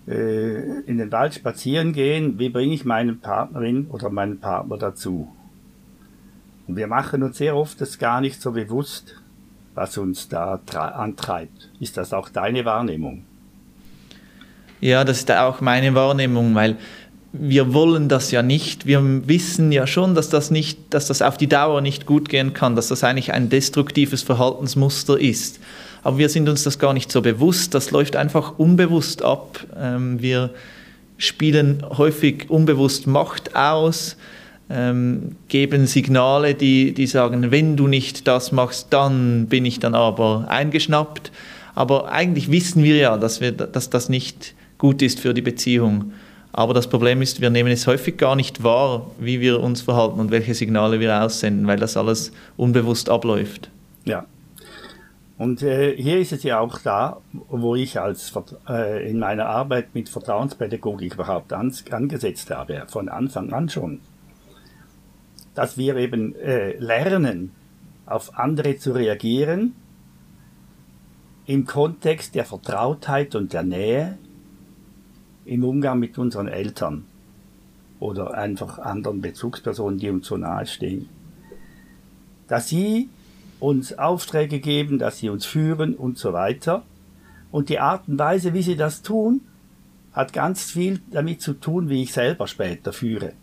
äh, 0.08 0.82
in 0.86 0.98
den 0.98 1.12
Wald 1.12 1.36
spazieren 1.36 1.94
gehen, 1.94 2.40
wie 2.40 2.50
bringe 2.50 2.74
ich 2.74 2.86
meine 2.86 3.14
Partnerin 3.14 3.88
oder 3.90 4.10
meinen 4.10 4.40
Partner 4.40 4.78
dazu? 4.78 5.34
Und 6.68 6.76
wir 6.76 6.88
machen 6.88 7.24
uns 7.24 7.38
sehr 7.38 7.56
oft 7.56 7.80
das 7.82 7.98
gar 7.98 8.22
nicht 8.22 8.42
so 8.42 8.52
bewusst, 8.52 9.16
was 9.76 9.98
uns 9.98 10.30
da 10.30 10.60
antreibt. 10.76 11.72
Ist 11.80 11.98
das 11.98 12.14
auch 12.14 12.30
deine 12.30 12.66
Wahrnehmung? 12.66 13.24
Ja, 14.82 15.04
das 15.04 15.20
ist 15.20 15.32
auch 15.32 15.62
meine 15.62 15.94
Wahrnehmung, 15.94 16.56
weil 16.56 16.78
wir 17.32 17.74
wollen 17.74 18.10
das 18.10 18.32
ja 18.32 18.42
nicht. 18.42 18.86
Wir 18.86 19.02
wissen 19.28 19.72
ja 19.72 19.86
schon, 19.86 20.16
dass 20.16 20.30
das 20.30 20.50
nicht, 20.52 20.80
dass 20.90 21.08
das 21.08 21.22
auf 21.22 21.38
die 21.38 21.48
Dauer 21.48 21.82
nicht 21.82 22.06
gut 22.06 22.30
gehen 22.30 22.54
kann, 22.54 22.76
dass 22.76 22.88
das 22.88 23.04
eigentlich 23.04 23.34
ein 23.34 23.50
destruktives 23.50 24.24
Verhaltensmuster 24.24 25.20
ist. 25.20 25.60
Aber 26.02 26.18
wir 26.18 26.30
sind 26.30 26.50
uns 26.50 26.64
das 26.64 26.80
gar 26.80 26.94
nicht 26.94 27.12
so 27.12 27.22
bewusst. 27.22 27.74
Das 27.76 27.92
läuft 27.92 28.16
einfach 28.16 28.58
unbewusst 28.58 29.22
ab. 29.22 29.60
Ähm, 29.78 30.22
wir 30.22 30.52
spielen 31.18 31.86
häufig 31.98 32.50
unbewusst 32.50 33.06
Macht 33.06 33.56
aus 33.56 34.16
ähm, 34.70 35.36
geben 35.48 35.88
Signale, 35.88 36.54
die, 36.54 36.94
die 36.94 37.08
sagen, 37.08 37.52
wenn 37.52 37.76
du 37.76 37.88
nicht 37.88 38.28
das 38.28 38.52
machst, 38.52 38.88
dann 38.92 39.48
bin 39.48 39.66
ich 39.66 39.80
dann 39.80 39.96
aber 39.96 40.46
eingeschnappt. 40.48 41.32
Aber 41.76 42.12
eigentlich 42.12 42.52
wissen 42.52 42.84
wir 42.84 42.96
ja, 42.96 43.18
dass, 43.18 43.42
wir, 43.42 43.52
dass 43.52 43.90
das 43.90 44.10
nicht 44.10 44.54
gut 44.78 45.02
ist 45.02 45.20
für 45.20 45.34
die 45.34 45.42
Beziehung. 45.42 46.14
Aber 46.52 46.74
das 46.74 46.90
Problem 46.90 47.22
ist, 47.22 47.42
wir 47.42 47.50
nehmen 47.50 47.72
es 47.72 47.86
häufig 47.86 48.18
gar 48.18 48.36
nicht 48.36 48.64
wahr, 48.64 49.12
wie 49.20 49.40
wir 49.40 49.60
uns 49.60 49.82
verhalten 49.82 50.20
und 50.20 50.32
welche 50.32 50.54
Signale 50.54 51.00
wir 51.00 51.24
aussenden, 51.24 51.68
weil 51.68 51.78
das 51.78 51.96
alles 51.96 52.32
unbewusst 52.58 53.10
abläuft. 53.10 53.70
Ja. 54.06 54.26
Und 55.38 55.62
äh, 55.62 55.96
hier 55.96 56.20
ist 56.20 56.34
es 56.34 56.44
ja 56.44 56.60
auch 56.60 56.80
da, 56.80 57.22
wo 57.32 57.76
ich 57.76 58.00
als 58.00 58.34
äh, 58.68 59.10
in 59.10 59.20
meiner 59.20 59.46
Arbeit 59.46 59.94
mit 59.94 60.10
Vertrauenspädagogik 60.10 61.14
überhaupt 61.14 61.54
an, 61.54 61.74
angesetzt 61.92 62.52
habe, 62.52 62.84
von 62.88 63.08
Anfang 63.08 63.54
an 63.54 63.70
schon 63.70 64.02
dass 65.60 65.78
wir 65.78 65.98
eben 65.98 66.36
äh, 66.36 66.78
lernen, 66.78 67.52
auf 68.06 68.38
andere 68.40 68.78
zu 68.78 68.94
reagieren 68.94 69.76
im 71.46 71.66
Kontext 71.66 72.34
der 72.34 72.46
Vertrautheit 72.46 73.36
und 73.36 73.52
der 73.52 73.64
Nähe 73.64 74.18
im 75.50 75.64
Umgang 75.64 75.98
mit 75.98 76.20
unseren 76.20 76.48
Eltern 76.48 77.06
oder 78.00 78.36
einfach 78.36 78.78
anderen 78.78 79.20
Bezugspersonen, 79.22 79.98
die 79.98 80.10
uns 80.10 80.28
so 80.28 80.38
nahe 80.38 80.68
stehen. 80.68 81.10
Dass 82.48 82.70
sie 82.70 83.10
uns 83.60 83.98
Aufträge 83.98 84.60
geben, 84.60 85.00
dass 85.00 85.18
sie 85.18 85.30
uns 85.30 85.48
führen 85.48 85.96
und 85.96 86.20
so 86.20 86.34
weiter. 86.34 86.84
Und 87.52 87.70
die 87.70 87.80
Art 87.80 88.08
und 88.08 88.20
Weise, 88.20 88.54
wie 88.54 88.62
sie 88.62 88.76
das 88.76 89.02
tun, 89.02 89.42
hat 90.14 90.34
ganz 90.34 90.70
viel 90.70 91.02
damit 91.10 91.42
zu 91.42 91.54
tun, 91.54 91.90
wie 91.90 92.04
ich 92.04 92.14
selber 92.14 92.46
später 92.46 92.94
führe. 92.94 93.34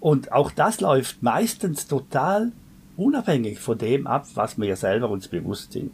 Und 0.00 0.32
auch 0.32 0.50
das 0.50 0.80
läuft 0.80 1.22
meistens 1.22 1.88
total 1.88 2.52
unabhängig 2.96 3.58
von 3.58 3.76
dem 3.76 4.06
ab, 4.06 4.26
was 4.32 4.58
wir 4.58 4.76
selber 4.76 5.10
uns 5.10 5.28
bewusst 5.28 5.72
sind. 5.72 5.92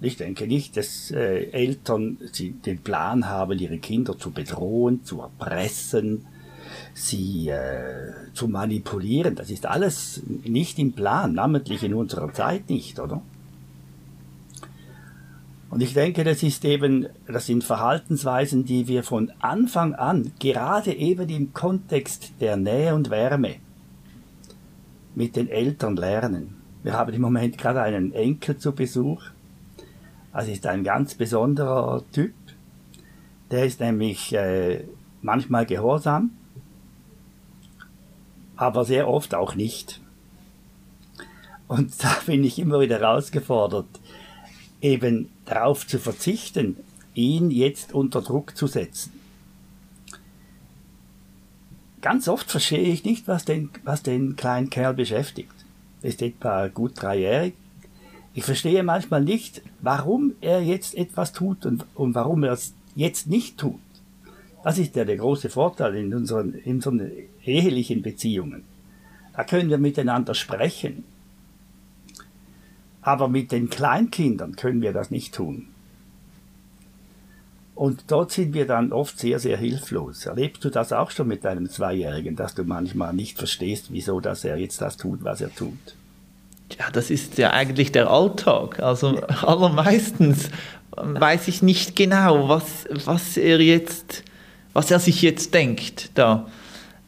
Ich 0.00 0.16
denke 0.16 0.46
nicht, 0.46 0.76
dass 0.76 1.10
äh, 1.10 1.50
Eltern 1.50 2.18
den 2.38 2.78
Plan 2.78 3.28
haben, 3.28 3.58
ihre 3.58 3.78
Kinder 3.78 4.18
zu 4.18 4.30
bedrohen, 4.30 5.04
zu 5.04 5.20
erpressen, 5.20 6.26
sie 6.92 7.48
äh, 7.48 8.12
zu 8.34 8.48
manipulieren. 8.48 9.34
Das 9.34 9.50
ist 9.50 9.64
alles 9.64 10.22
nicht 10.26 10.78
im 10.78 10.92
Plan, 10.92 11.32
namentlich 11.32 11.82
in 11.82 11.94
unserer 11.94 12.32
Zeit 12.32 12.68
nicht, 12.68 13.00
oder? 13.00 13.22
Und 15.70 15.82
ich 15.82 15.94
denke, 15.94 16.24
das 16.24 16.42
ist 16.42 16.64
eben, 16.64 17.06
das 17.26 17.46
sind 17.46 17.64
Verhaltensweisen, 17.64 18.64
die 18.64 18.88
wir 18.88 19.02
von 19.02 19.32
Anfang 19.40 19.94
an, 19.94 20.32
gerade 20.38 20.92
eben 20.92 21.28
im 21.28 21.52
Kontext 21.52 22.32
der 22.40 22.56
Nähe 22.56 22.94
und 22.94 23.10
Wärme, 23.10 23.56
mit 25.14 25.36
den 25.36 25.48
Eltern 25.48 25.96
lernen. 25.96 26.54
Wir 26.82 26.92
haben 26.92 27.12
im 27.12 27.20
Moment 27.20 27.58
gerade 27.58 27.82
einen 27.82 28.12
Enkel 28.12 28.58
zu 28.58 28.72
Besuch. 28.72 29.22
Das 30.36 30.48
ist 30.48 30.66
ein 30.66 30.84
ganz 30.84 31.14
besonderer 31.14 32.04
Typ. 32.12 32.34
Der 33.50 33.64
ist 33.64 33.80
nämlich 33.80 34.34
äh, 34.34 34.84
manchmal 35.22 35.64
gehorsam, 35.64 36.32
aber 38.54 38.84
sehr 38.84 39.08
oft 39.08 39.34
auch 39.34 39.54
nicht. 39.54 40.02
Und 41.68 41.90
da 42.04 42.14
bin 42.26 42.44
ich 42.44 42.58
immer 42.58 42.80
wieder 42.80 42.98
herausgefordert, 42.98 43.86
eben 44.82 45.30
darauf 45.46 45.86
zu 45.86 45.98
verzichten, 45.98 46.76
ihn 47.14 47.50
jetzt 47.50 47.94
unter 47.94 48.20
Druck 48.20 48.58
zu 48.58 48.66
setzen. 48.66 49.18
Ganz 52.02 52.28
oft 52.28 52.50
verstehe 52.50 52.92
ich 52.92 53.04
nicht, 53.04 53.26
was 53.26 53.46
den, 53.46 53.70
was 53.84 54.02
den 54.02 54.36
kleinen 54.36 54.68
Kerl 54.68 54.92
beschäftigt. 54.92 55.54
Er 56.02 56.10
ist 56.10 56.20
etwa 56.20 56.68
gut 56.68 56.92
dreijährig. 57.00 57.54
Ich 58.36 58.44
verstehe 58.44 58.82
manchmal 58.82 59.24
nicht, 59.24 59.62
warum 59.80 60.34
er 60.42 60.62
jetzt 60.62 60.94
etwas 60.94 61.32
tut 61.32 61.64
und, 61.64 61.86
und 61.94 62.14
warum 62.14 62.44
er 62.44 62.52
es 62.52 62.74
jetzt 62.94 63.28
nicht 63.28 63.56
tut. 63.56 63.80
Das 64.62 64.76
ist 64.76 64.94
ja 64.94 65.06
der 65.06 65.16
große 65.16 65.48
Vorteil 65.48 65.96
in 65.96 66.12
unseren, 66.12 66.52
in 66.52 66.74
unseren 66.74 67.10
ehelichen 67.42 68.02
Beziehungen. 68.02 68.64
Da 69.34 69.42
können 69.42 69.70
wir 69.70 69.78
miteinander 69.78 70.34
sprechen. 70.34 71.04
Aber 73.00 73.28
mit 73.28 73.52
den 73.52 73.70
Kleinkindern 73.70 74.54
können 74.54 74.82
wir 74.82 74.92
das 74.92 75.10
nicht 75.10 75.34
tun. 75.34 75.68
Und 77.74 78.04
dort 78.08 78.32
sind 78.32 78.52
wir 78.52 78.66
dann 78.66 78.92
oft 78.92 79.18
sehr, 79.18 79.38
sehr 79.38 79.56
hilflos. 79.56 80.26
Erlebst 80.26 80.62
du 80.62 80.68
das 80.68 80.92
auch 80.92 81.10
schon 81.10 81.28
mit 81.28 81.42
deinem 81.46 81.70
Zweijährigen, 81.70 82.36
dass 82.36 82.54
du 82.54 82.64
manchmal 82.64 83.14
nicht 83.14 83.38
verstehst, 83.38 83.86
wieso 83.92 84.20
dass 84.20 84.44
er 84.44 84.58
jetzt 84.58 84.82
das 84.82 84.98
tut, 84.98 85.24
was 85.24 85.40
er 85.40 85.54
tut? 85.54 85.96
Ja, 86.78 86.90
das 86.92 87.10
ist 87.10 87.38
ja 87.38 87.50
eigentlich 87.50 87.92
der 87.92 88.10
Alltag. 88.10 88.80
Also 88.80 89.20
allermeistens 89.42 90.50
weiß 90.96 91.48
ich 91.48 91.62
nicht 91.62 91.96
genau, 91.96 92.48
was, 92.48 92.86
was 93.04 93.36
er 93.36 93.60
jetzt, 93.60 94.24
was 94.72 94.90
er 94.90 94.98
sich 94.98 95.22
jetzt 95.22 95.54
denkt 95.54 96.10
da. 96.14 96.46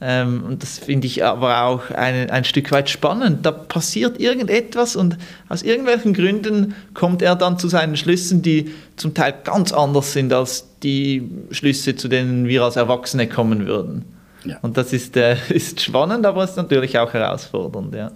Ähm, 0.01 0.45
und 0.45 0.63
das 0.63 0.79
finde 0.79 1.09
ich 1.09 1.25
aber 1.25 1.65
auch 1.65 1.91
ein, 1.91 2.31
ein 2.31 2.45
Stück 2.45 2.71
weit 2.71 2.89
spannend. 2.89 3.45
Da 3.45 3.51
passiert 3.51 4.21
irgendetwas 4.21 4.95
und 4.95 5.19
aus 5.49 5.63
irgendwelchen 5.63 6.15
Gründen 6.15 6.77
kommt 6.95 7.21
er 7.21 7.35
dann 7.35 7.59
zu 7.59 7.67
seinen 7.69 7.97
Schlüssen, 7.97 8.41
die 8.43 8.73
zum 8.95 9.15
Teil 9.15 9.35
ganz 9.43 9.73
anders 9.73 10.13
sind 10.13 10.33
als 10.33 10.69
die 10.85 11.29
Schlüsse, 11.51 11.97
zu 11.97 12.07
denen 12.07 12.47
wir 12.47 12.63
als 12.63 12.77
Erwachsene 12.77 13.29
kommen 13.29 13.67
würden. 13.67 14.05
Ja. 14.45 14.59
Und 14.63 14.77
das 14.77 14.93
ist, 14.93 15.17
äh, 15.17 15.37
ist 15.49 15.81
spannend, 15.81 16.25
aber 16.27 16.45
ist 16.45 16.57
natürlich 16.57 16.97
auch 16.99 17.13
herausfordernd. 17.13 17.93
Ja. 17.95 18.13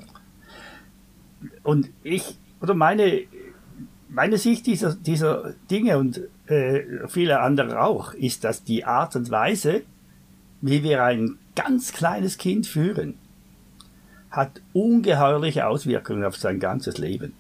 Und 1.63 1.91
ich, 2.03 2.39
oder 2.61 2.75
meine, 2.75 3.23
meine 4.09 4.39
Sicht 4.39 4.67
dieser, 4.67 4.95
dieser 4.95 5.55
Dinge 5.71 5.99
und 5.99 6.21
äh, 6.47 6.83
viele 7.09 7.41
andere 7.41 7.83
auch, 7.83 8.15
ist, 8.15 8.45
dass 8.45 8.65
die 8.65 8.85
Art 8.85 9.17
und 9.17 9.31
Weise, 9.31 9.83
wie 10.61 10.83
wir 10.83 11.03
ein 11.05 11.39
ganz 11.55 11.93
kleines 11.93 12.39
Kind 12.39 12.67
führen, 12.67 13.15
hat 14.31 14.63
ungeheuerliche 14.73 15.67
Auswirkungen 15.67 16.25
auf 16.25 16.37
sein 16.37 16.59
ganzes 16.59 16.99
Leben. 16.99 17.35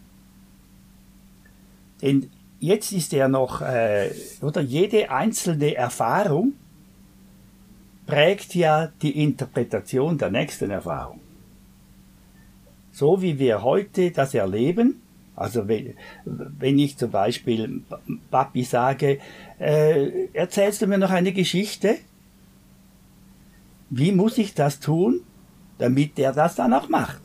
Denn 2.02 2.30
jetzt 2.60 2.92
ist 2.92 3.12
er 3.14 3.28
noch, 3.28 3.62
äh, 3.62 4.10
oder 4.42 4.60
jede 4.60 5.10
einzelne 5.10 5.74
Erfahrung 5.74 6.54
prägt 8.06 8.54
ja 8.54 8.92
die 9.00 9.22
Interpretation 9.22 10.18
der 10.18 10.30
nächsten 10.30 10.70
Erfahrung. 10.70 11.21
So 12.92 13.22
wie 13.22 13.38
wir 13.38 13.62
heute 13.62 14.10
das 14.10 14.34
erleben, 14.34 15.00
also 15.34 15.66
wenn, 15.66 16.78
ich 16.78 16.98
zum 16.98 17.10
Beispiel 17.10 17.82
Papi 18.30 18.62
sage, 18.62 19.18
äh, 19.58 20.28
erzählst 20.34 20.82
du 20.82 20.86
mir 20.86 20.98
noch 20.98 21.10
eine 21.10 21.32
Geschichte? 21.32 21.96
wie 23.94 24.10
muss 24.10 24.38
ich 24.38 24.54
das 24.54 24.80
tun, 24.80 25.20
damit 25.76 26.16
der 26.16 26.32
das 26.32 26.54
dann 26.54 26.72
auch 26.72 26.88
macht? 26.88 27.20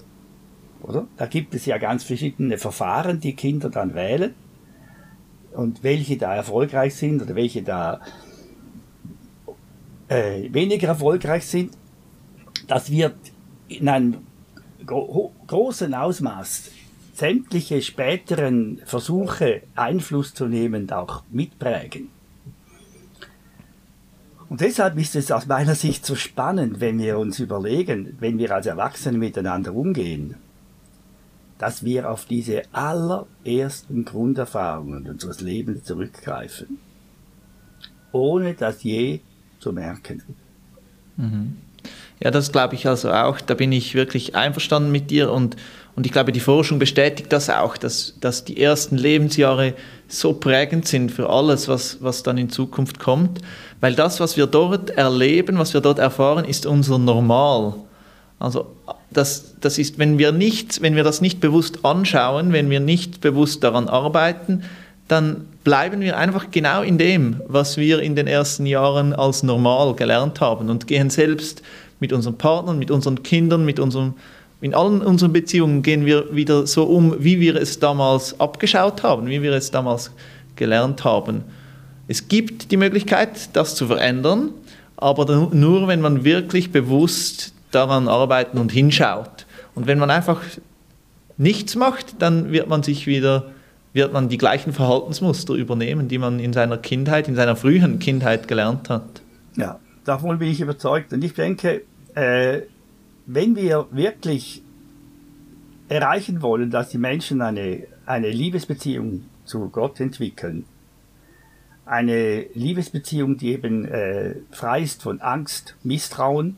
oder? 0.82 1.08
Da 1.18 1.26
gibt 1.26 1.54
es 1.56 1.66
ja 1.66 1.78
ganz 1.78 2.04
verschiedene 2.04 2.58
Verfahren, 2.58 3.20
die 3.20 3.36
Kinder 3.36 3.70
dann 3.70 3.94
wählen 3.94 4.34
und 5.54 5.84
welche 5.84 6.18
da 6.18 6.36
erfolgreich 6.36 6.96
sind 6.96 7.22
oder 7.22 7.36
welche 7.36 7.64
da 7.64 8.02
äh, 10.08 10.52
weniger 10.52 10.90
erfolgreich 10.90 11.46
sind. 11.46 11.72
Das 12.68 12.92
wird 12.92 13.16
in 13.68 13.88
einem 13.88 14.18
gro 14.88 15.34
großen 15.46 15.94
Ausmaß 15.94 16.72
sämtliche 17.14 17.82
späteren 17.82 18.80
Versuche, 18.86 19.64
Einfluss 19.76 20.34
zu 20.34 20.48
nehmen, 20.48 20.92
auch 20.92 21.24
mitprägen. 21.32 22.10
Und 24.50 24.62
deshalb 24.62 24.98
ist 24.98 25.16
es 25.16 25.32
aus 25.32 25.46
meiner 25.46 25.76
Sicht 25.76 26.06
so 26.06 26.16
spannend, 26.16 26.80
wenn 26.80 27.00
wir 27.00 27.20
uns 27.20 27.40
überlegen, 27.40 28.16
wenn 28.20 28.38
wir 28.38 28.52
als 28.52 28.66
Erwachsene 28.66 29.18
miteinander 29.18 29.74
umgehen, 29.74 30.36
dass 31.58 31.84
wir 31.84 32.10
auf 32.10 32.26
diese 32.26 32.62
allerersten 32.72 34.06
Grunderfahrungen 34.06 35.10
unseres 35.10 35.42
Lebens 35.42 35.84
zurückgreifen, 35.84 36.78
ohne 38.12 38.54
das 38.54 38.84
je 38.84 39.20
zu 39.60 39.74
merken. 39.74 40.22
Mhm. 41.18 41.58
Ja, 42.20 42.32
das 42.32 42.52
glaube 42.52 42.76
ich 42.76 42.88
also 42.88 43.12
auch. 43.12 43.40
Da 43.42 43.54
bin 43.54 43.72
ich 43.72 43.96
wirklich 43.96 44.36
einverstanden 44.36 44.92
mit 44.92 45.12
dir 45.12 45.32
und, 45.32 45.56
und 45.96 46.06
ich 46.06 46.12
glaube, 46.12 46.32
die 46.32 46.40
Forschung 46.40 46.80
bestätigt 46.80 47.32
das 47.32 47.50
auch, 47.50 47.78
dass, 47.78 48.16
dass 48.20 48.44
die 48.44 48.62
ersten 48.62 48.98
Lebensjahre 48.98 49.74
so 50.08 50.34
prägend 50.34 50.88
sind 50.88 51.12
für 51.12 51.30
alles, 51.30 51.68
was, 51.68 51.98
was 52.02 52.24
dann 52.24 52.38
in 52.38 52.50
Zukunft 52.50 53.00
kommt. 53.00 53.42
Weil 53.82 53.94
das, 53.94 54.20
was 54.20 54.38
wir 54.38 54.48
dort 54.48 54.90
erleben, 54.92 55.60
was 55.60 55.74
wir 55.74 55.82
dort 55.82 56.00
erfahren, 56.00 56.46
ist 56.46 56.66
unser 56.66 56.98
Normal. 56.98 57.76
Also 58.40 58.68
das, 59.12 59.56
das 59.62 59.78
ist, 59.78 60.00
wenn 60.00 60.18
wir, 60.18 60.32
nicht, 60.32 60.82
wenn 60.82 60.96
wir 60.96 61.04
das 61.04 61.22
nicht 61.22 61.40
bewusst 61.40 61.86
anschauen, 61.86 62.54
wenn 62.54 62.70
wir 62.70 62.80
nicht 62.80 63.22
bewusst 63.22 63.64
daran 63.64 63.88
arbeiten, 63.88 64.64
dann 65.08 65.46
bleiben 65.64 66.02
wir 66.02 66.18
einfach 66.18 66.52
genau 66.52 66.82
in 66.82 66.98
dem, 66.98 67.42
was 67.48 67.78
wir 67.78 68.02
in 68.02 68.16
den 68.16 68.28
ersten 68.28 68.66
Jahren 68.66 69.14
als 69.14 69.44
normal 69.44 69.96
gelernt 69.96 70.42
haben 70.42 70.70
und 70.70 70.88
gehen 70.88 71.10
selbst 71.10 71.62
mit 72.00 72.14
unseren 72.14 72.38
Partnern, 72.38 72.80
mit 72.80 72.92
unseren 72.92 73.24
Kindern, 73.24 73.66
mit 73.66 73.80
unserem, 73.80 74.14
in 74.62 74.74
allen 74.74 75.02
unseren 75.02 75.34
Beziehungen 75.34 75.84
gehen 75.84 76.06
wir 76.06 76.36
wieder 76.36 76.66
so 76.68 76.84
um, 76.84 77.16
wie 77.20 77.40
wir 77.40 77.56
es 77.56 77.80
damals 77.80 78.40
abgeschaut 78.40 79.04
haben, 79.04 79.28
wie 79.28 79.42
wir 79.42 79.54
es 79.54 79.72
damals 79.72 80.12
gelernt 80.56 81.04
haben. 81.04 81.44
Es 82.08 82.28
gibt 82.28 82.72
die 82.72 82.78
Möglichkeit, 82.78 83.56
das 83.56 83.76
zu 83.76 83.88
verändern, 83.88 84.52
aber 84.96 85.50
nur, 85.54 85.88
wenn 85.88 86.02
man 86.02 86.24
wirklich 86.24 86.72
bewusst 86.72 87.54
daran 87.72 88.08
arbeiten 88.08 88.58
und 88.58 88.72
hinschaut. 88.72 89.46
Und 89.76 89.86
wenn 89.86 90.00
man 90.00 90.10
einfach 90.10 90.42
nichts 91.38 91.76
macht, 91.76 92.22
dann 92.22 92.52
wird 92.52 92.68
man 92.68 92.82
sich 92.82 93.06
wieder, 93.06 93.52
wird 93.94 94.14
man 94.14 94.30
die 94.30 94.38
gleichen 94.38 94.74
Verhaltensmuster 94.74 95.54
übernehmen, 95.54 96.08
die 96.08 96.18
man 96.18 96.40
in 96.40 96.54
seiner 96.54 96.78
Kindheit, 96.78 97.28
in 97.28 97.36
seiner 97.36 97.56
frühen 97.56 98.00
Kindheit 98.00 98.48
gelernt 98.48 98.90
hat. 98.90 99.22
Ja, 99.56 99.80
davon 100.08 100.40
bin 100.40 100.50
ich 100.50 100.62
überzeugt. 100.62 101.14
Und 101.14 101.24
ich 101.24 101.34
denke, 101.34 101.84
äh, 102.16 102.62
wenn 103.26 103.56
wir 103.56 103.88
wirklich 103.92 104.64
erreichen 105.90 106.42
wollen, 106.42 106.72
dass 106.72 106.90
die 106.90 106.98
Menschen 106.98 107.42
eine, 107.42 107.88
eine 108.06 108.30
Liebesbeziehung 108.30 109.26
zu 109.46 109.70
Gott 109.70 110.00
entwickeln, 110.00 110.66
eine 111.86 112.46
Liebesbeziehung, 112.54 113.38
die 113.38 113.52
eben 113.52 113.86
äh, 113.86 114.36
frei 114.52 114.82
ist 114.82 115.04
von 115.04 115.22
Angst, 115.22 115.76
Misstrauen, 115.84 116.58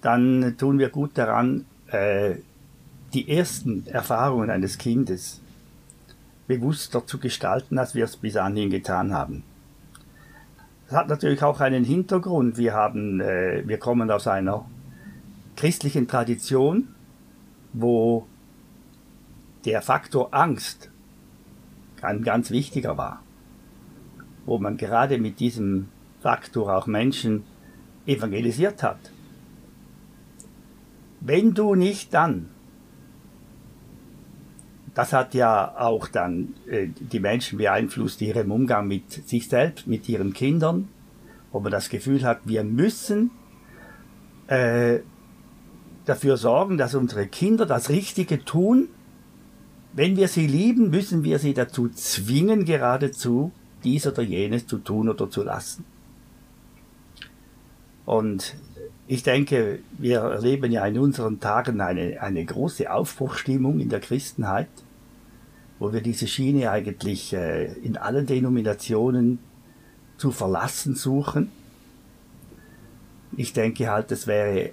dann 0.00 0.56
tun 0.58 0.78
wir 0.78 0.90
gut 0.90 1.16
daran, 1.16 1.64
äh, 1.88 2.36
die 3.14 3.30
ersten 3.30 3.86
Erfahrungen 3.86 4.50
eines 4.50 4.76
Kindes 4.76 5.40
bewusster 6.48 7.06
zu 7.06 7.18
gestalten, 7.18 7.78
als 7.78 7.94
wir 7.94 8.04
es 8.04 8.16
bis 8.16 8.36
anhin 8.36 8.70
getan 8.70 9.14
haben. 9.14 9.44
Das 10.86 10.96
hat 10.98 11.08
natürlich 11.08 11.42
auch 11.42 11.60
einen 11.60 11.84
Hintergrund. 11.84 12.56
Wir, 12.58 12.74
haben, 12.74 13.20
äh, 13.20 13.62
wir 13.66 13.78
kommen 13.78 14.10
aus 14.10 14.26
einer 14.26 14.64
christlichen 15.56 16.08
Tradition, 16.08 16.88
wo 17.72 18.26
der 19.64 19.82
Faktor 19.82 20.28
Angst 20.32 20.90
ein 22.02 22.22
ganz 22.22 22.50
wichtiger 22.50 22.98
war, 22.98 23.22
wo 24.44 24.58
man 24.58 24.76
gerade 24.76 25.18
mit 25.18 25.40
diesem 25.40 25.88
Faktor 26.20 26.76
auch 26.76 26.86
Menschen 26.86 27.44
evangelisiert 28.06 28.82
hat. 28.82 28.98
Wenn 31.20 31.54
du 31.54 31.74
nicht 31.74 32.12
dann, 32.12 32.50
das 34.94 35.12
hat 35.12 35.34
ja 35.34 35.76
auch 35.76 36.08
dann 36.08 36.54
äh, 36.68 36.86
die 36.88 37.20
Menschen 37.20 37.58
beeinflusst, 37.58 38.22
ihrem 38.22 38.52
Umgang 38.52 38.86
mit 38.86 39.12
sich 39.28 39.48
selbst, 39.48 39.86
mit 39.86 40.08
ihren 40.08 40.32
Kindern, 40.32 40.88
wo 41.52 41.60
man 41.60 41.72
das 41.72 41.88
Gefühl 41.88 42.24
hat, 42.24 42.40
wir 42.44 42.62
müssen 42.64 43.30
äh, 44.46 45.00
dafür 46.04 46.36
sorgen, 46.36 46.78
dass 46.78 46.94
unsere 46.94 47.26
Kinder 47.26 47.66
das 47.66 47.88
Richtige 47.90 48.44
tun. 48.44 48.88
Wenn 49.92 50.16
wir 50.16 50.28
sie 50.28 50.46
lieben, 50.46 50.90
müssen 50.90 51.24
wir 51.24 51.38
sie 51.38 51.54
dazu 51.54 51.88
zwingen, 51.88 52.64
geradezu 52.64 53.52
dies 53.82 54.06
oder 54.06 54.22
jenes 54.22 54.66
zu 54.66 54.78
tun 54.78 55.08
oder 55.08 55.28
zu 55.28 55.42
lassen. 55.42 55.84
Und 58.04 58.54
ich 59.06 59.22
denke, 59.22 59.80
wir 59.98 60.20
erleben 60.20 60.72
ja 60.72 60.86
in 60.86 60.98
unseren 60.98 61.40
Tagen 61.40 61.80
eine, 61.80 62.20
eine 62.20 62.44
große 62.44 62.90
Aufbruchstimmung 62.90 63.80
in 63.80 63.88
der 63.88 64.00
Christenheit, 64.00 64.68
wo 65.78 65.92
wir 65.92 66.00
diese 66.00 66.26
Schiene 66.26 66.70
eigentlich 66.70 67.32
äh, 67.32 67.72
in 67.82 67.96
allen 67.96 68.26
Denominationen 68.26 69.38
zu 70.16 70.30
verlassen 70.30 70.94
suchen. 70.94 71.50
Ich 73.36 73.52
denke 73.52 73.90
halt, 73.90 74.12
es 74.12 74.26
wäre 74.26 74.70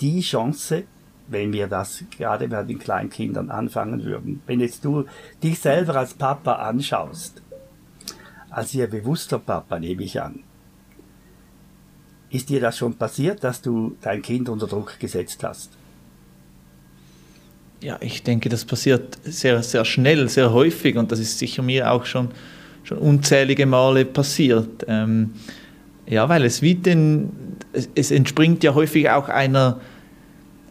die 0.00 0.20
Chance, 0.20 0.84
wenn 1.26 1.52
wir 1.52 1.66
das 1.66 2.04
gerade 2.16 2.48
bei 2.48 2.62
den 2.62 2.78
kleinen 2.78 3.10
Kindern 3.10 3.50
anfangen 3.50 4.04
würden. 4.04 4.42
Wenn 4.46 4.60
jetzt 4.60 4.84
du 4.84 5.04
dich 5.42 5.58
selber 5.58 5.96
als 5.96 6.14
Papa 6.14 6.54
anschaust, 6.54 7.42
als 8.50 8.74
ihr 8.74 8.86
bewusster 8.88 9.38
Papa, 9.38 9.78
nehme 9.78 10.02
ich 10.02 10.20
an, 10.20 10.42
ist 12.30 12.50
dir 12.50 12.60
das 12.60 12.76
schon 12.76 12.94
passiert, 12.94 13.42
dass 13.42 13.62
du 13.62 13.96
dein 14.00 14.20
Kind 14.20 14.48
unter 14.48 14.66
Druck 14.66 14.98
gesetzt 14.98 15.42
hast? 15.44 15.77
Ja, 17.80 17.96
ich 18.00 18.24
denke, 18.24 18.48
das 18.48 18.64
passiert 18.64 19.18
sehr, 19.22 19.62
sehr 19.62 19.84
schnell, 19.84 20.28
sehr 20.28 20.52
häufig 20.52 20.96
und 20.96 21.12
das 21.12 21.20
ist 21.20 21.38
sicher 21.38 21.62
mir 21.62 21.90
auch 21.92 22.06
schon, 22.06 22.30
schon 22.82 22.98
unzählige 22.98 23.66
Male 23.66 24.04
passiert. 24.04 24.84
Ähm, 24.88 25.34
ja, 26.06 26.28
weil 26.28 26.44
es 26.44 26.60
wie 26.60 26.74
den, 26.74 27.30
es, 27.72 27.88
es, 27.94 28.10
entspringt 28.10 28.64
ja 28.64 28.74
häufig 28.74 29.10
auch 29.10 29.28
einer, 29.28 29.80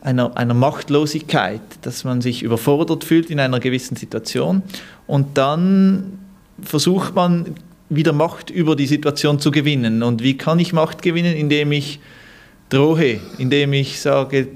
einer, 0.01 0.35
einer 0.35 0.53
Machtlosigkeit, 0.53 1.61
dass 1.81 2.03
man 2.03 2.21
sich 2.21 2.43
überfordert 2.43 3.05
fühlt 3.05 3.29
in 3.29 3.39
einer 3.39 3.61
gewissen 3.61 3.95
Situation 3.95 4.61
und 5.05 5.37
dann 5.37 6.19
versucht 6.61 7.15
man 7.15 7.55
wieder 7.89 8.11
Macht 8.11 8.49
über 8.49 8.75
die 8.75 8.87
Situation 8.87 9.39
zu 9.39 9.51
gewinnen. 9.51 10.03
Und 10.03 10.21
wie 10.21 10.37
kann 10.37 10.59
ich 10.59 10.73
Macht 10.73 11.01
gewinnen? 11.01 11.35
Indem 11.35 11.71
ich 11.71 11.99
drohe, 12.69 13.21
indem 13.37 13.71
ich 13.71 14.01
sage, 14.01 14.49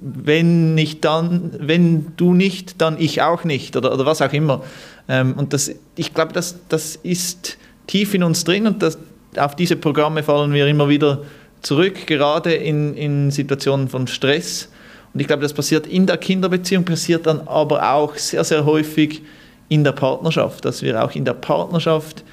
wenn 0.00 0.74
nicht 0.74 1.04
dann, 1.04 1.52
wenn 1.58 2.12
du 2.16 2.34
nicht, 2.34 2.80
dann 2.80 3.00
ich 3.00 3.22
auch 3.22 3.44
nicht 3.44 3.76
oder, 3.76 3.92
oder 3.92 4.06
was 4.06 4.22
auch 4.22 4.32
immer. 4.32 4.62
Ähm, 5.08 5.34
und 5.36 5.52
das, 5.52 5.70
ich 5.96 6.14
glaube, 6.14 6.32
das, 6.32 6.56
das 6.68 6.96
ist 6.96 7.58
tief 7.86 8.14
in 8.14 8.22
uns 8.22 8.44
drin 8.44 8.66
und 8.66 8.82
das, 8.82 8.98
auf 9.36 9.56
diese 9.56 9.76
Programme 9.76 10.22
fallen 10.22 10.52
wir 10.52 10.66
immer 10.66 10.88
wieder 10.88 11.22
zurück, 11.62 12.06
gerade 12.06 12.52
in, 12.54 12.94
in 12.94 13.30
Situationen 13.30 13.88
von 13.88 14.06
Stress. 14.06 14.68
Und 15.14 15.20
ich 15.20 15.26
glaube, 15.26 15.42
das 15.42 15.52
passiert 15.52 15.86
in 15.86 16.06
der 16.06 16.16
Kinderbeziehung, 16.16 16.84
passiert 16.84 17.26
dann 17.26 17.40
aber 17.46 17.92
auch 17.92 18.16
sehr, 18.16 18.44
sehr 18.44 18.64
häufig 18.64 19.22
in 19.68 19.84
der 19.84 19.92
Partnerschaft, 19.92 20.64
dass 20.64 20.82
wir 20.82 21.02
auch 21.02 21.14
in 21.14 21.24
der 21.24 21.34
Partnerschaft 21.34 22.24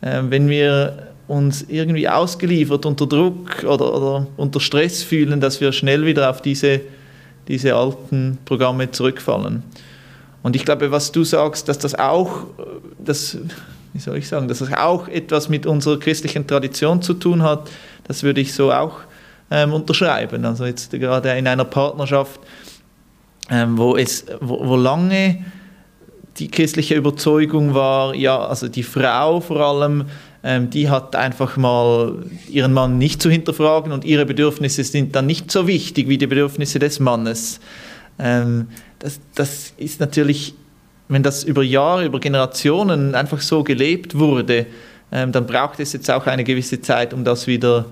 äh, 0.00 0.22
wenn 0.28 0.48
wir 0.48 1.08
uns 1.28 1.64
irgendwie 1.68 2.08
ausgeliefert 2.08 2.86
unter 2.86 3.06
Druck 3.06 3.64
oder, 3.64 3.94
oder, 3.94 4.26
unter 4.36 4.60
Stress 4.60 5.02
fühlen, 5.02 5.40
dass 5.40 5.60
wir 5.60 5.72
schnell 5.72 6.06
wieder 6.06 6.30
auf 6.30 6.40
diese, 6.40 6.80
diese 7.48 7.74
alten 7.74 8.38
Programme 8.44 8.90
zurückfallen. 8.90 9.62
Und 10.42 10.56
ich 10.56 10.64
glaube, 10.64 10.90
was 10.90 11.12
du 11.12 11.24
sagst, 11.24 11.68
dass 11.68 11.78
das 11.78 11.94
auch, 11.94 12.44
das, 12.98 13.36
wie 13.92 13.98
soll 13.98 14.18
ich 14.18 14.28
sagen, 14.28 14.48
dass 14.48 14.58
das 14.58 14.72
auch 14.72 15.08
etwas 15.08 15.48
mit 15.48 15.66
unserer 15.66 15.98
christlichen 15.98 16.46
Tradition 16.46 17.02
zu 17.02 17.14
tun 17.14 17.42
hat, 17.42 17.68
das 18.04 18.22
würde 18.22 18.40
ich 18.40 18.54
so 18.54 18.72
auch 18.72 19.00
ähm, 19.50 19.72
unterschreiben. 19.72 20.44
Also 20.44 20.64
jetzt 20.66 20.90
gerade 20.90 21.30
in 21.36 21.46
einer 21.46 21.64
Partnerschaft, 21.64 22.40
ähm, 23.50 23.76
wo 23.78 23.96
es, 23.96 24.26
wo, 24.40 24.66
wo 24.66 24.76
lange 24.76 25.44
die 26.38 26.48
christliche 26.48 26.94
Überzeugung 26.94 27.74
war, 27.74 28.14
ja, 28.14 28.38
also 28.38 28.68
die 28.68 28.82
Frau 28.82 29.40
vor 29.40 29.60
allem, 29.60 30.04
ähm, 30.46 30.70
die 30.70 30.88
hat 30.88 31.16
einfach 31.16 31.56
mal 31.56 32.24
ihren 32.48 32.72
Mann 32.72 32.98
nicht 32.98 33.20
zu 33.20 33.28
hinterfragen 33.28 33.90
und 33.90 34.04
ihre 34.04 34.24
Bedürfnisse 34.24 34.84
sind 34.84 35.16
dann 35.16 35.26
nicht 35.26 35.50
so 35.50 35.66
wichtig 35.66 36.08
wie 36.08 36.18
die 36.18 36.28
Bedürfnisse 36.28 36.78
des 36.78 37.00
Mannes. 37.00 37.58
Ähm, 38.20 38.68
das, 39.00 39.18
das 39.34 39.74
ist 39.76 39.98
natürlich, 39.98 40.54
wenn 41.08 41.24
das 41.24 41.42
über 41.42 41.64
Jahre, 41.64 42.04
über 42.04 42.20
Generationen 42.20 43.16
einfach 43.16 43.40
so 43.40 43.64
gelebt 43.64 44.16
wurde, 44.16 44.66
ähm, 45.10 45.32
dann 45.32 45.46
braucht 45.46 45.80
es 45.80 45.92
jetzt 45.92 46.08
auch 46.12 46.28
eine 46.28 46.44
gewisse 46.44 46.80
Zeit, 46.80 47.12
um 47.12 47.24
das 47.24 47.48
wieder, 47.48 47.86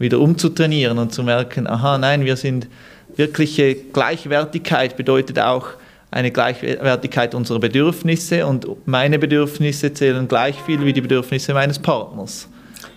wieder 0.00 0.18
umzutrainieren 0.18 0.98
und 0.98 1.14
zu 1.14 1.22
merken, 1.22 1.68
aha, 1.68 1.96
nein, 1.96 2.24
wir 2.24 2.34
sind 2.34 2.66
wirkliche 3.14 3.76
Gleichwertigkeit 3.76 4.96
bedeutet 4.96 5.38
auch 5.38 5.68
eine 6.10 6.30
Gleichwertigkeit 6.30 7.34
unserer 7.34 7.60
Bedürfnisse 7.60 8.46
und 8.46 8.66
meine 8.86 9.18
Bedürfnisse 9.18 9.92
zählen 9.92 10.26
gleich 10.26 10.60
viel 10.62 10.84
wie 10.84 10.92
die 10.92 11.00
Bedürfnisse 11.00 11.54
meines 11.54 11.78
Partners. 11.78 12.48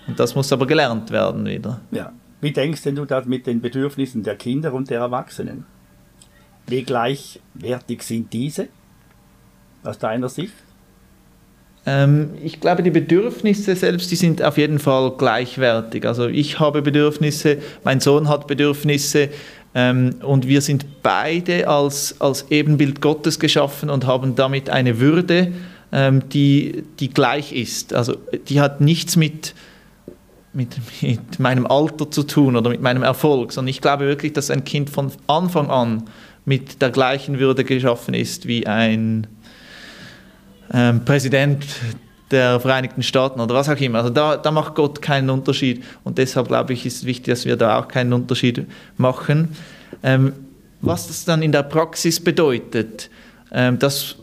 Und 0.08 0.20
das 0.20 0.36
muss 0.36 0.52
aber 0.52 0.66
gelernt 0.66 1.12
werden 1.12 1.46
wieder. 1.46 1.80
Ja. 1.92 2.12
Wie 2.42 2.52
denkst 2.52 2.82
denn 2.84 2.96
du 2.96 3.06
das 3.06 3.26
mit 3.26 3.48
den 3.48 3.62
Bedürfnissen 3.62 4.22
der 4.22 4.36
Kinder 4.36 4.74
und 4.74 4.90
der 4.90 5.00
Erwachsenen? 5.00 5.66
Wie 6.68 6.84
gleichwertig 6.84 8.04
sind 8.04 8.34
diese 8.34 8.68
aus 9.84 9.98
deiner 9.98 10.28
Sicht? 10.28 10.54
Ähm, 11.86 12.32
ich 12.42 12.60
glaube, 12.60 12.84
die 12.84 12.92
Bedürfnisse 12.92 13.76
selbst, 13.76 14.12
die 14.12 14.16
sind 14.16 14.42
auf 14.42 14.58
jeden 14.58 14.80
Fall 14.80 15.14
gleichwertig. 15.18 16.06
Also 16.06 16.28
ich 16.28 16.60
habe 16.60 16.82
Bedürfnisse, 16.82 17.58
mein 17.84 18.00
Sohn 18.00 18.30
hat 18.30 18.48
Bedürfnisse 18.48 19.30
ähm, 19.76 20.16
und 20.22 20.48
wir 20.48 20.62
sind 20.62 21.02
beide 21.02 21.68
als, 21.68 22.20
als 22.22 22.46
Ebenbild 22.50 23.02
Gottes 23.02 23.40
geschaffen 23.40 23.90
und 23.90 24.06
haben 24.06 24.36
damit 24.36 24.70
eine 24.70 25.00
Würde, 25.00 25.52
ähm, 25.92 26.28
die, 26.30 26.84
die 27.00 27.10
gleich 27.10 27.52
ist. 27.54 27.94
Also 27.94 28.16
die 28.48 28.62
hat 28.62 28.82
nichts 28.82 29.16
mit, 29.16 29.56
mit, 30.54 30.76
mit 31.02 31.40
meinem 31.40 31.66
Alter 31.66 32.10
zu 32.12 32.24
tun 32.24 32.56
oder 32.56 32.70
mit 32.70 32.82
meinem 32.82 33.04
Erfolg, 33.04 33.52
sondern 33.52 33.70
ich 33.70 33.82
glaube 33.82 34.06
wirklich, 34.06 34.34
dass 34.34 34.52
ein 34.52 34.64
Kind 34.64 34.90
von 34.90 35.12
Anfang 35.28 35.70
an 35.70 36.04
mit 36.46 36.82
der 36.82 36.92
gleichen 36.92 37.40
Würde 37.40 37.64
geschaffen 37.64 38.14
ist 38.14 38.48
wie 38.48 38.68
ein 38.68 39.28
ähm, 40.72 41.06
Präsident 41.06 41.66
der 42.34 42.60
Vereinigten 42.60 43.04
Staaten 43.04 43.40
oder 43.40 43.56
was 43.56 43.70
auch 43.70 43.80
immer. 43.80 44.00
Also 44.00 44.10
da, 44.10 44.36
da 44.36 44.52
macht 44.52 44.76
Gott 44.76 45.02
keinen 45.02 45.30
Unterschied 45.30 45.84
und 46.04 46.18
deshalb 46.18 46.48
glaube 46.48 46.74
ich, 46.74 46.86
ist 46.86 47.06
wichtig, 47.06 47.34
dass 47.34 47.46
wir 47.46 47.56
da 47.56 47.80
auch 47.80 47.88
keinen 47.88 48.12
Unterschied 48.12 48.66
machen. 48.98 49.56
Ähm, 50.04 50.34
was 50.82 51.08
das 51.08 51.24
dann 51.24 51.42
in 51.42 51.54
der 51.54 51.64
Praxis 51.64 52.20
bedeutet, 52.20 53.10
ähm, 53.54 53.80
das 53.80 54.18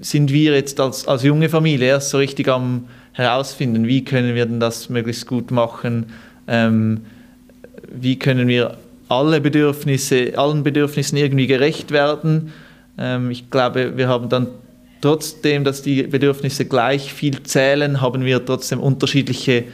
sind 0.00 0.32
wir 0.32 0.54
jetzt 0.54 0.80
als, 0.80 1.06
als 1.06 1.22
junge 1.22 1.48
Familie 1.48 1.88
erst 1.88 2.10
so 2.10 2.18
richtig 2.18 2.48
am 2.48 2.88
herausfinden, 3.12 3.86
wie 3.86 4.04
können 4.04 4.34
wir 4.34 4.46
denn 4.46 4.60
das 4.60 4.88
möglichst 4.90 5.26
gut 5.26 5.50
machen, 5.50 6.06
ähm, 6.48 7.02
wie 7.90 8.18
können 8.18 8.48
wir 8.48 8.76
alle 9.08 9.40
Bedürfnisse, 9.40 10.36
allen 10.36 10.62
Bedürfnissen 10.62 11.16
irgendwie 11.16 11.46
gerecht 11.46 11.92
werden. 11.92 12.52
Ähm, 12.98 13.30
ich 13.30 13.50
glaube, 13.50 13.96
wir 13.96 14.08
haben 14.08 14.28
dann 14.28 14.48
trotzdem, 15.06 15.62
dass 15.62 15.82
die 15.82 16.02
Bedürfnisse 16.02 16.64
gleich 16.64 17.12
viel 17.12 17.40
zählen, 17.44 18.00
haben 18.00 18.24
wir 18.24 18.44
trotzdem 18.44 18.80
unterschiedliche 18.80 19.64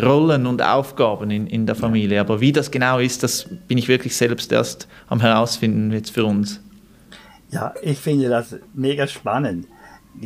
Rollen 0.00 0.46
und 0.46 0.62
Aufgaben 0.62 1.30
in, 1.30 1.46
in 1.46 1.66
der 1.66 1.74
Familie. 1.74 2.20
Aber 2.20 2.40
wie 2.40 2.52
das 2.52 2.70
genau 2.70 2.98
ist, 2.98 3.22
das 3.22 3.46
bin 3.66 3.76
ich 3.76 3.86
wirklich 3.86 4.16
selbst 4.16 4.50
erst 4.50 4.88
am 5.08 5.20
herausfinden 5.20 5.92
jetzt 5.92 6.10
für 6.10 6.24
uns. 6.24 6.62
Ja, 7.50 7.74
ich 7.82 7.98
finde 7.98 8.30
das 8.30 8.56
mega 8.72 9.06
spannend, 9.06 9.66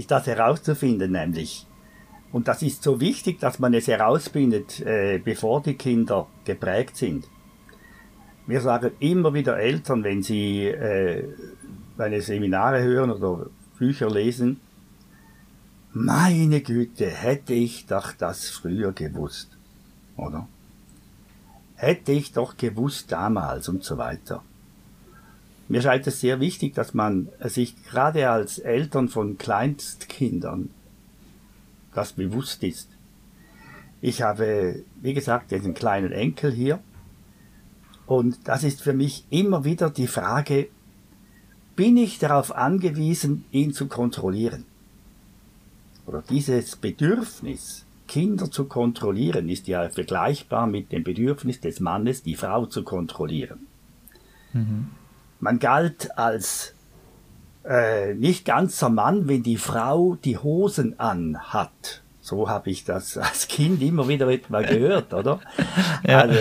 das 0.06 0.28
herauszufinden 0.28 1.10
nämlich. 1.10 1.66
Und 2.30 2.46
das 2.46 2.62
ist 2.62 2.84
so 2.84 3.00
wichtig, 3.00 3.40
dass 3.40 3.58
man 3.58 3.74
es 3.74 3.88
herausfindet, 3.88 4.80
äh, 4.80 5.18
bevor 5.18 5.60
die 5.60 5.74
Kinder 5.74 6.28
geprägt 6.44 6.96
sind. 6.96 7.26
Wir 8.46 8.60
sagen 8.60 8.92
immer 9.00 9.34
wieder 9.34 9.58
Eltern, 9.58 10.04
wenn 10.04 10.22
sie 10.22 10.66
äh, 10.66 11.24
meine 11.96 12.20
Seminare 12.20 12.80
hören 12.82 13.10
oder 13.10 13.46
Bücher 13.82 14.08
lesen, 14.08 14.60
meine 15.92 16.60
Güte, 16.60 17.10
hätte 17.10 17.52
ich 17.52 17.86
doch 17.86 18.12
das 18.12 18.48
früher 18.48 18.92
gewusst, 18.92 19.58
oder? 20.16 20.46
Hätte 21.74 22.12
ich 22.12 22.30
doch 22.30 22.56
gewusst 22.56 23.10
damals 23.10 23.68
und 23.68 23.82
so 23.82 23.98
weiter. 23.98 24.44
Mir 25.66 25.82
scheint 25.82 26.06
es 26.06 26.20
sehr 26.20 26.38
wichtig, 26.38 26.74
dass 26.74 26.94
man 26.94 27.28
sich 27.40 27.74
gerade 27.82 28.30
als 28.30 28.60
Eltern 28.60 29.08
von 29.08 29.36
Kleinstkindern 29.36 30.70
das 31.92 32.12
bewusst 32.12 32.62
ist. 32.62 32.88
Ich 34.00 34.22
habe, 34.22 34.84
wie 35.00 35.12
gesagt, 35.12 35.50
diesen 35.50 35.74
kleinen 35.74 36.12
Enkel 36.12 36.52
hier 36.52 36.78
und 38.06 38.46
das 38.46 38.62
ist 38.62 38.80
für 38.80 38.92
mich 38.92 39.26
immer 39.30 39.64
wieder 39.64 39.90
die 39.90 40.06
Frage, 40.06 40.68
bin 41.76 41.96
ich 41.96 42.18
darauf 42.18 42.54
angewiesen, 42.54 43.44
ihn 43.50 43.72
zu 43.72 43.86
kontrollieren. 43.86 44.64
Oder 46.06 46.22
dieses 46.28 46.76
Bedürfnis, 46.76 47.84
Kinder 48.08 48.50
zu 48.50 48.64
kontrollieren, 48.64 49.48
ist 49.48 49.68
ja 49.68 49.88
vergleichbar 49.88 50.66
mit 50.66 50.92
dem 50.92 51.04
Bedürfnis 51.04 51.60
des 51.60 51.80
Mannes, 51.80 52.22
die 52.22 52.34
Frau 52.34 52.66
zu 52.66 52.82
kontrollieren. 52.82 53.66
Mhm. 54.52 54.90
Man 55.40 55.58
galt 55.58 56.16
als 56.18 56.74
äh, 57.64 58.14
nicht 58.14 58.44
ganzer 58.44 58.88
Mann, 58.88 59.28
wenn 59.28 59.42
die 59.42 59.56
Frau 59.56 60.16
die 60.16 60.38
Hosen 60.38 60.98
anhat. 60.98 62.02
So 62.24 62.48
habe 62.48 62.70
ich 62.70 62.84
das 62.84 63.18
als 63.18 63.48
Kind 63.48 63.82
immer 63.82 64.08
wieder 64.08 64.26
mal 64.48 64.64
gehört, 64.64 65.12
oder? 65.12 65.40
ja. 66.06 66.20
Also, 66.20 66.38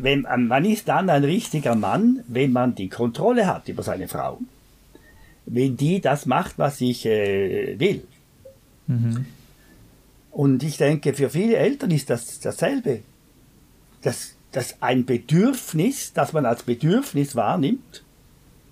wenn, 0.00 0.22
man 0.22 0.64
ist 0.64 0.86
dann 0.86 1.10
ein 1.10 1.24
richtiger 1.24 1.74
Mann, 1.74 2.22
wenn 2.28 2.52
man 2.52 2.74
die 2.74 2.90
Kontrolle 2.90 3.46
hat 3.46 3.68
über 3.68 3.82
seine 3.82 4.06
Frau. 4.06 4.38
Wenn 5.46 5.78
die 5.78 6.02
das 6.02 6.26
macht, 6.26 6.58
was 6.58 6.80
ich 6.82 7.06
äh, 7.06 7.80
will. 7.80 8.04
Mhm. 8.86 9.24
Und 10.30 10.62
ich 10.62 10.76
denke, 10.76 11.14
für 11.14 11.30
viele 11.30 11.56
Eltern 11.56 11.90
ist 11.90 12.10
das 12.10 12.38
dasselbe. 12.40 13.00
Das, 14.02 14.36
das 14.52 14.76
ein 14.82 15.06
Bedürfnis, 15.06 16.12
das 16.12 16.34
man 16.34 16.44
als 16.44 16.64
Bedürfnis 16.64 17.34
wahrnimmt, 17.34 18.04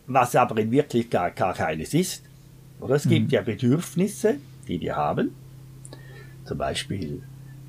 was 0.06 0.36
aber 0.36 0.60
in 0.60 0.70
Wirklichkeit 0.70 1.34
gar, 1.34 1.54
gar 1.54 1.54
keines 1.54 1.94
ist. 1.94 2.22
Oder 2.78 2.96
es 2.96 3.08
gibt 3.08 3.28
mhm. 3.28 3.30
ja 3.30 3.40
Bedürfnisse, 3.40 4.36
die 4.68 4.82
wir 4.82 4.96
haben 4.96 5.34
zum 6.46 6.58
Beispiel 6.58 7.22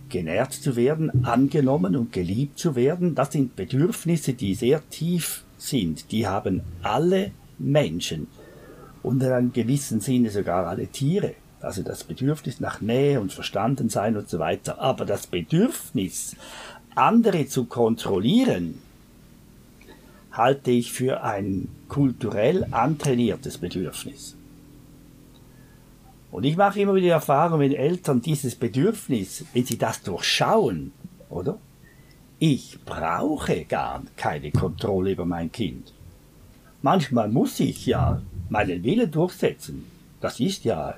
genährt 0.09 0.53
zu 0.53 0.75
werden, 0.75 1.25
angenommen 1.25 1.95
und 1.95 2.13
geliebt 2.13 2.57
zu 2.57 2.75
werden, 2.75 3.15
das 3.15 3.31
sind 3.31 3.55
Bedürfnisse, 3.55 4.33
die 4.33 4.55
sehr 4.55 4.87
tief 4.89 5.43
sind. 5.57 6.11
Die 6.11 6.27
haben 6.27 6.61
alle 6.81 7.31
Menschen 7.57 8.27
und 9.03 9.21
in 9.21 9.31
einem 9.31 9.53
gewissen 9.53 9.99
Sinne 9.99 10.29
sogar 10.29 10.67
alle 10.67 10.87
Tiere. 10.87 11.33
Also 11.59 11.81
das 11.81 12.03
Bedürfnis 12.03 12.59
nach 12.59 12.81
Nähe 12.81 13.19
und 13.19 13.33
Verstandensein 13.33 14.15
und 14.15 14.29
so 14.29 14.39
weiter. 14.39 14.79
Aber 14.79 15.05
das 15.05 15.27
Bedürfnis, 15.27 16.35
andere 16.95 17.47
zu 17.47 17.65
kontrollieren, 17.65 18.75
halte 20.31 20.71
ich 20.71 20.91
für 20.91 21.23
ein 21.23 21.67
kulturell 21.89 22.67
antrainiertes 22.71 23.57
Bedürfnis. 23.57 24.36
Und 26.31 26.43
ich 26.43 26.57
mache 26.57 26.79
immer 26.81 26.95
wieder 26.95 27.05
die 27.05 27.09
Erfahrung, 27.09 27.59
wenn 27.59 27.73
Eltern 27.73 28.21
dieses 28.21 28.55
Bedürfnis, 28.55 29.45
wenn 29.53 29.65
sie 29.65 29.77
das 29.77 30.01
durchschauen, 30.01 30.91
oder? 31.29 31.57
Ich 32.39 32.77
brauche 32.85 33.65
gar 33.65 34.03
keine 34.15 34.51
Kontrolle 34.51 35.11
über 35.11 35.25
mein 35.25 35.51
Kind. 35.51 35.93
Manchmal 36.81 37.29
muss 37.29 37.59
ich 37.59 37.85
ja 37.87 38.21
meinen 38.49 38.83
Willen 38.83 39.09
durchsetzen. 39.09 39.85
Das 40.21 40.39
ist 40.39 40.63
ja 40.63 40.93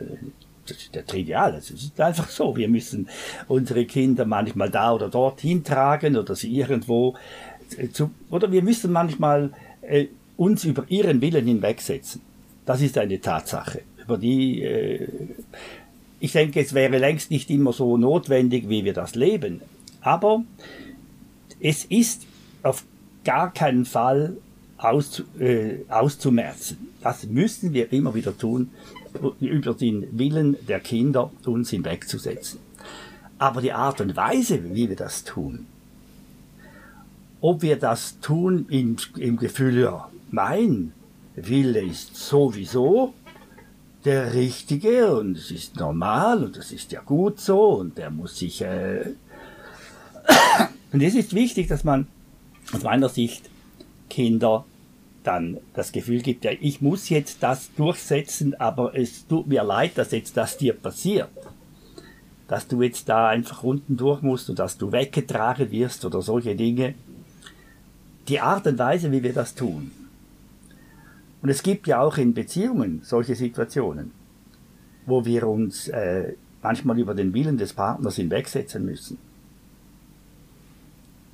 das 0.65 0.77
ist 0.77 0.95
ja 0.95 1.01
trivial. 1.01 1.53
Das 1.53 1.71
ist 1.71 1.99
einfach 1.99 2.29
so. 2.29 2.55
Wir 2.55 2.67
müssen 2.67 3.07
unsere 3.47 3.85
Kinder 3.85 4.25
manchmal 4.25 4.69
da 4.69 4.93
oder 4.93 5.09
dort 5.09 5.41
hintragen 5.41 6.17
oder 6.17 6.35
sie 6.35 6.53
irgendwo 6.53 7.15
zu, 7.93 8.11
oder 8.29 8.51
wir 8.51 8.61
müssen 8.61 8.91
manchmal 8.91 9.51
äh, 9.81 10.07
uns 10.37 10.65
über 10.65 10.83
ihren 10.89 11.21
Willen 11.21 11.45
hinwegsetzen. 11.45 12.21
Das 12.65 12.81
ist 12.81 12.97
eine 12.97 13.21
Tatsache 13.21 13.81
über 14.09 14.17
die, 14.17 14.63
äh, 14.63 15.07
ich 16.19 16.31
denke, 16.31 16.59
es 16.59 16.73
wäre 16.73 16.97
längst 16.97 17.29
nicht 17.29 17.49
immer 17.51 17.73
so 17.73 17.95
notwendig, 17.95 18.67
wie 18.67 18.83
wir 18.83 18.93
das 18.93 19.15
leben. 19.15 19.61
Aber 20.01 20.43
es 21.59 21.85
ist 21.85 22.25
auf 22.63 22.83
gar 23.23 23.53
keinen 23.53 23.85
Fall 23.85 24.37
aus, 24.77 25.23
äh, 25.39 25.79
auszumerzen. 25.89 26.89
Das 27.01 27.25
müssen 27.27 27.73
wir 27.73 27.93
immer 27.93 28.15
wieder 28.15 28.35
tun, 28.35 28.71
über 29.39 29.73
den 29.73 30.17
Willen 30.17 30.57
der 30.67 30.79
Kinder 30.79 31.31
uns 31.45 31.69
hinwegzusetzen. 31.69 32.59
Aber 33.37 33.61
die 33.61 33.71
Art 33.71 34.01
und 34.01 34.15
Weise, 34.15 34.73
wie 34.73 34.89
wir 34.89 34.95
das 34.95 35.23
tun, 35.23 35.67
ob 37.41 37.61
wir 37.61 37.77
das 37.77 38.19
tun 38.19 38.65
im, 38.69 38.97
im 39.17 39.37
Gefühl, 39.37 39.79
ja, 39.79 40.09
mein 40.31 40.91
Wille 41.35 41.81
ist 41.81 42.15
sowieso 42.15 43.13
der 44.05 44.33
Richtige 44.33 45.17
und 45.17 45.37
es 45.37 45.51
ist 45.51 45.75
normal 45.75 46.43
und 46.43 46.57
das 46.57 46.71
ist 46.71 46.91
ja 46.91 47.01
gut 47.01 47.39
so 47.39 47.71
und 47.71 47.97
der 47.97 48.09
muss 48.09 48.37
sich. 48.37 48.61
Äh 48.61 49.13
und 50.93 51.01
es 51.01 51.15
ist 51.15 51.33
wichtig, 51.33 51.67
dass 51.67 51.83
man 51.83 52.07
aus 52.73 52.83
meiner 52.83 53.09
Sicht 53.09 53.49
Kinder 54.09 54.65
dann 55.23 55.57
das 55.73 55.91
Gefühl 55.91 56.21
gibt, 56.21 56.45
ja, 56.45 56.51
ich 56.59 56.81
muss 56.81 57.09
jetzt 57.09 57.43
das 57.43 57.73
durchsetzen, 57.75 58.59
aber 58.59 58.95
es 58.95 59.27
tut 59.27 59.47
mir 59.47 59.63
leid, 59.63 59.97
dass 59.97 60.11
jetzt 60.11 60.37
das 60.37 60.57
dir 60.57 60.73
passiert. 60.73 61.29
Dass 62.47 62.67
du 62.67 62.81
jetzt 62.81 63.09
da 63.09 63.27
einfach 63.27 63.63
unten 63.63 63.97
durch 63.97 64.21
musst 64.21 64.49
und 64.49 64.59
dass 64.59 64.77
du 64.77 64.91
weggetragen 64.91 65.71
wirst 65.71 66.05
oder 66.05 66.21
solche 66.21 66.55
Dinge. 66.55 66.95
Die 68.27 68.39
Art 68.39 68.65
und 68.65 68.79
Weise, 68.79 69.11
wie 69.11 69.21
wir 69.21 69.33
das 69.33 69.55
tun. 69.55 69.91
Und 71.41 71.49
es 71.49 71.63
gibt 71.63 71.87
ja 71.87 72.01
auch 72.01 72.17
in 72.17 72.33
Beziehungen 72.33 73.01
solche 73.03 73.35
Situationen, 73.35 74.11
wo 75.05 75.25
wir 75.25 75.47
uns 75.47 75.87
äh, 75.87 76.33
manchmal 76.61 76.99
über 76.99 77.13
den 77.13 77.33
Willen 77.33 77.57
des 77.57 77.73
Partners 77.73 78.17
hinwegsetzen 78.17 78.85
müssen 78.85 79.17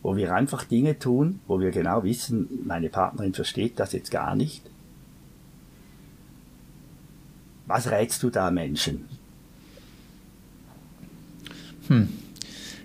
wo 0.06 0.16
wir 0.16 0.36
einfach 0.36 0.66
Dinge 0.66 1.00
tun, 1.00 1.40
wo 1.48 1.60
wir 1.60 1.72
genau 1.72 2.04
wissen, 2.04 2.48
meine 2.64 2.90
Partnerin 2.90 3.34
versteht 3.34 3.80
das 3.80 3.92
jetzt 3.92 4.12
gar 4.12 4.36
nicht. 4.36 4.62
Was 7.66 7.90
rätst 7.90 8.22
du 8.22 8.30
da 8.30 8.52
Menschen? 8.52 9.06
Hm. 11.88 12.10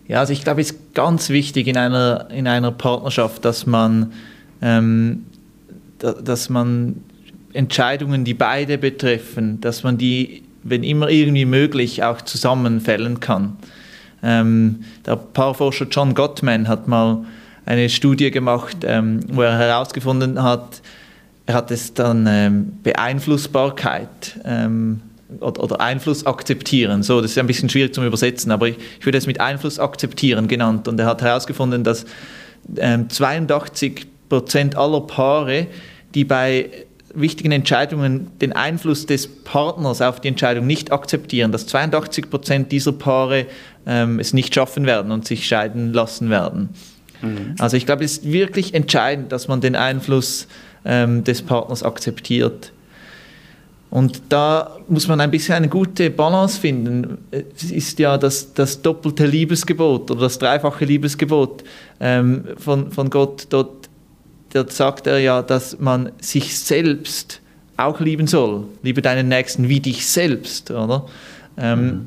Ja, 0.09 0.21
also 0.21 0.33
ich 0.33 0.45
glaube, 0.45 0.63
es 0.63 0.71
ist 0.71 0.95
ganz 0.95 1.29
wichtig 1.29 1.67
in 1.67 1.77
einer, 1.77 2.31
in 2.31 2.49
einer 2.49 2.73
Partnerschaft, 2.73 3.45
dass 3.45 3.67
man, 3.67 4.15
ähm, 4.63 5.27
da, 5.99 6.15
dass 6.15 6.49
man 6.49 7.05
Entscheidungen, 7.53 8.25
die 8.25 8.35
beide 8.35 8.79
betreffen, 8.79 9.61
dass 9.61 9.83
man 9.83 9.99
die, 9.99 10.43
wenn 10.63 10.83
immer 10.83 11.09
irgendwie 11.09 11.45
möglich, 11.45 12.05
auch 12.05 12.23
zusammenfällen 12.23 13.21
kann. 13.21 13.57
Ähm, 14.23 14.85
der 15.07 15.17
Paarforscher 15.17 15.87
John 15.91 16.15
Gottman 16.15 16.69
hat 16.69 16.89
mal 16.89 17.25
eine 17.67 17.89
Studie 17.89 18.31
gemacht, 18.31 18.79
ähm, 18.85 19.21
wo 19.29 19.43
er 19.43 19.57
herausgefunden 19.59 20.43
hat, 20.43 20.83
er 21.47 21.55
hat 21.55 21.71
es 21.71 21.95
dann 21.95 22.27
ähm, 22.29 22.73
Beeinflussbarkeit 22.83 24.39
ähm, 24.45 25.01
oder, 25.41 25.63
oder, 25.63 25.81
Einfluss 25.81 26.27
akzeptieren. 26.27 27.03
So, 27.03 27.21
das 27.21 27.33
ist 27.33 27.39
ein 27.39 27.47
bisschen 27.47 27.69
schwierig 27.69 27.95
zum 27.95 28.05
Übersetzen, 28.05 28.53
aber 28.53 28.69
ich, 28.69 28.77
ich 28.99 29.07
würde 29.07 29.19
es 29.19 29.27
mit 29.27 29.41
Einfluss 29.41 29.79
akzeptieren 29.79 30.49
genannt. 30.49 30.89
Und 30.89 30.99
er 31.01 31.07
hat 31.07 31.23
herausgefunden, 31.23 31.85
dass 31.85 32.05
82 32.77 34.01
ähm, 34.01 34.07
Prozent 34.29 34.77
aller 34.77 35.01
Paare, 35.01 35.67
die 36.15 36.25
bei 36.25 36.71
wichtigen 37.15 37.53
Entscheidungen 37.53 38.31
den 38.41 38.53
Einfluss 38.53 39.07
des 39.07 39.27
Partners 39.27 40.01
auf 40.01 40.21
die 40.21 40.29
Entscheidung 40.29 40.67
nicht 40.67 40.93
akzeptieren, 40.93 41.53
dass 41.53 41.67
82 41.67 42.31
Prozent 42.31 42.73
dieser 42.73 42.93
Paare 42.93 43.47
ähm, 43.87 44.19
es 44.19 44.33
nicht 44.33 44.55
schaffen 44.55 44.87
werden 44.87 45.11
und 45.13 45.27
sich 45.27 45.47
scheiden 45.47 45.93
lassen 45.93 46.31
werden. 46.31 46.71
Mhm. 47.23 47.55
Also 47.59 47.77
ich 47.77 47.87
glaube, 47.87 48.05
es 48.05 48.19
ist 48.19 48.33
wirklich 48.33 48.75
entscheidend, 48.75 49.33
dass 49.33 49.49
man 49.49 49.61
den 49.61 49.77
Einfluss 49.77 50.47
ähm, 50.85 51.25
des 51.25 51.43
Partners 51.43 51.83
akzeptiert. 51.83 52.73
Und 53.91 54.23
da 54.29 54.79
muss 54.89 55.09
man 55.09 55.21
ein 55.21 55.33
bisschen 55.33 55.55
eine 55.57 55.69
gute 55.69 56.11
Balance 56.11 56.61
finden. 56.61 57.19
Es 57.33 57.73
ist 57.73 57.99
ja 57.99 58.17
das, 58.19 58.55
das 58.55 58.81
doppelte 58.81 59.27
Liebesgebot 59.27 60.13
oder 60.13 60.21
das 60.21 60.39
dreifache 60.39 60.85
Liebesgebot 60.85 61.65
ähm, 61.99 62.45
von, 62.57 62.93
von 62.93 63.11
Gott. 63.11 63.49
Dort, 63.51 63.80
dort 64.53 64.73
sagt 64.73 65.07
er 65.07 65.19
ja, 65.19 65.43
dass 65.43 65.79
man 65.79 66.13
sich 66.21 66.59
selbst 66.59 67.41
auch 67.77 68.01
lieben 68.01 68.27
soll. 68.27 68.65
Liebe 68.83 69.03
deinen 69.03 69.29
Nächsten 69.29 69.69
wie 69.69 69.81
dich 69.81 70.07
selbst, 70.07 70.71
oder? 70.71 71.07
Ähm, 71.57 71.85
mhm. 71.85 72.07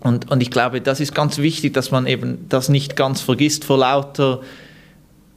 Und, 0.00 0.30
und 0.30 0.40
ich 0.42 0.50
glaube, 0.50 0.80
das 0.80 1.00
ist 1.00 1.14
ganz 1.14 1.38
wichtig, 1.38 1.74
dass 1.74 1.90
man 1.90 2.06
eben 2.06 2.46
das 2.48 2.68
nicht 2.68 2.96
ganz 2.96 3.20
vergisst 3.20 3.64
vor 3.64 3.78
lauter 3.78 4.40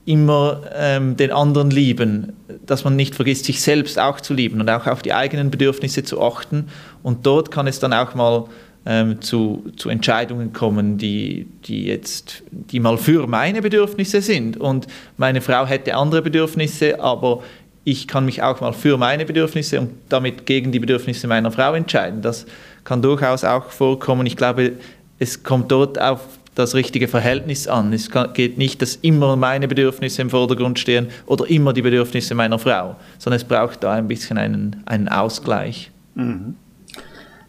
immer 0.05 0.61
ähm, 0.73 1.15
den 1.15 1.31
anderen 1.31 1.69
lieben, 1.69 2.33
dass 2.65 2.83
man 2.83 2.95
nicht 2.95 3.15
vergisst, 3.15 3.45
sich 3.45 3.61
selbst 3.61 3.99
auch 3.99 4.19
zu 4.19 4.33
lieben 4.33 4.59
und 4.59 4.69
auch 4.69 4.85
auf 4.87 5.01
die 5.01 5.13
eigenen 5.13 5.49
Bedürfnisse 5.49 6.03
zu 6.03 6.21
achten. 6.21 6.67
Und 7.03 7.25
dort 7.25 7.51
kann 7.51 7.67
es 7.67 7.79
dann 7.79 7.93
auch 7.93 8.13
mal 8.13 8.45
ähm, 8.85 9.21
zu, 9.21 9.71
zu 9.75 9.89
Entscheidungen 9.89 10.53
kommen, 10.53 10.97
die, 10.97 11.47
die 11.65 11.85
jetzt, 11.85 12.43
die 12.51 12.79
mal 12.79 12.97
für 12.97 13.27
meine 13.27 13.61
Bedürfnisse 13.61 14.21
sind. 14.21 14.57
Und 14.57 14.87
meine 15.17 15.41
Frau 15.41 15.65
hätte 15.65 15.95
andere 15.95 16.21
Bedürfnisse, 16.21 16.99
aber 16.99 17.43
ich 17.85 18.07
kann 18.07 18.25
mich 18.25 18.41
auch 18.41 18.61
mal 18.61 18.73
für 18.73 18.97
meine 18.97 19.25
Bedürfnisse 19.25 19.79
und 19.81 19.91
damit 20.09 20.45
gegen 20.45 20.71
die 20.71 20.79
Bedürfnisse 20.79 21.27
meiner 21.27 21.51
Frau 21.51 21.73
entscheiden. 21.73 22.21
Das 22.21 22.45
kann 22.83 23.01
durchaus 23.01 23.43
auch 23.43 23.69
vorkommen. 23.71 24.25
Ich 24.25 24.37
glaube, 24.37 24.73
es 25.19 25.43
kommt 25.43 25.71
dort 25.71 25.99
auf 25.99 26.21
das 26.55 26.75
richtige 26.75 27.07
Verhältnis 27.07 27.67
an. 27.67 27.93
Es 27.93 28.09
geht 28.33 28.57
nicht, 28.57 28.81
dass 28.81 28.95
immer 28.97 29.35
meine 29.35 29.67
Bedürfnisse 29.67 30.21
im 30.21 30.29
Vordergrund 30.29 30.77
stehen 30.77 31.07
oder 31.25 31.49
immer 31.49 31.73
die 31.73 31.81
Bedürfnisse 31.81 32.35
meiner 32.35 32.59
Frau, 32.59 32.95
sondern 33.17 33.37
es 33.37 33.43
braucht 33.43 33.83
da 33.83 33.93
ein 33.93 34.07
bisschen 34.07 34.37
einen, 34.37 34.83
einen 34.85 35.07
Ausgleich. 35.07 35.91
Mhm. 36.15 36.55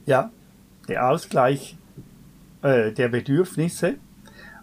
Ja, 0.06 0.30
der 0.88 1.08
Ausgleich 1.08 1.76
äh, 2.62 2.92
der 2.92 3.08
Bedürfnisse. 3.08 3.96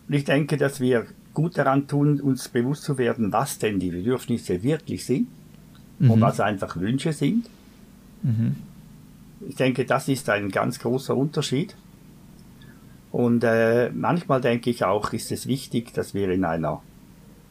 Und 0.07 0.13
ich 0.13 0.23
denke, 0.23 0.57
dass 0.57 0.79
wir 0.79 1.05
gut 1.33 1.57
daran 1.57 1.87
tun, 1.87 2.19
uns 2.19 2.49
bewusst 2.49 2.83
zu 2.83 2.97
werden, 2.97 3.31
was 3.31 3.59
denn 3.59 3.79
die 3.79 3.91
Bedürfnisse 3.91 4.63
wirklich 4.63 5.05
sind 5.05 5.27
mhm. 5.99 6.11
und 6.11 6.21
was 6.21 6.39
einfach 6.39 6.77
Wünsche 6.77 7.13
sind. 7.13 7.47
Mhm. 8.23 8.55
Ich 9.47 9.55
denke, 9.55 9.85
das 9.85 10.07
ist 10.07 10.29
ein 10.29 10.49
ganz 10.49 10.79
großer 10.79 11.15
Unterschied. 11.15 11.75
Und 13.11 13.43
äh, 13.43 13.89
manchmal 13.89 14.39
denke 14.39 14.69
ich 14.69 14.85
auch, 14.85 15.13
ist 15.13 15.31
es 15.31 15.47
wichtig, 15.47 15.93
dass 15.93 16.13
wir 16.13 16.29
in 16.29 16.45
einer, 16.45 16.81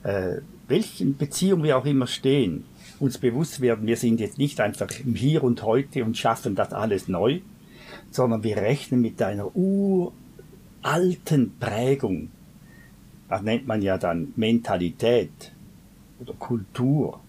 äh, 0.02 0.36
welchen 0.68 1.16
Beziehung 1.16 1.62
wir 1.62 1.76
auch 1.76 1.84
immer 1.84 2.06
stehen, 2.06 2.64
uns 2.98 3.18
bewusst 3.18 3.60
werden, 3.60 3.86
wir 3.86 3.96
sind 3.96 4.20
jetzt 4.20 4.38
nicht 4.38 4.60
einfach 4.60 4.88
im 5.04 5.14
Hier 5.14 5.42
und 5.42 5.62
Heute 5.62 6.04
und 6.04 6.16
schaffen 6.16 6.54
das 6.54 6.72
alles 6.72 7.08
neu, 7.08 7.40
sondern 8.10 8.42
wir 8.42 8.56
rechnen 8.56 9.00
mit 9.00 9.20
einer 9.22 9.54
uralten 9.56 11.56
Prägung. 11.58 12.30
Das 13.28 13.42
nennt 13.42 13.66
man 13.66 13.82
ja 13.82 13.98
dann 13.98 14.32
Mentalität 14.36 15.52
oder 16.18 16.34
Kultur. 16.34 17.20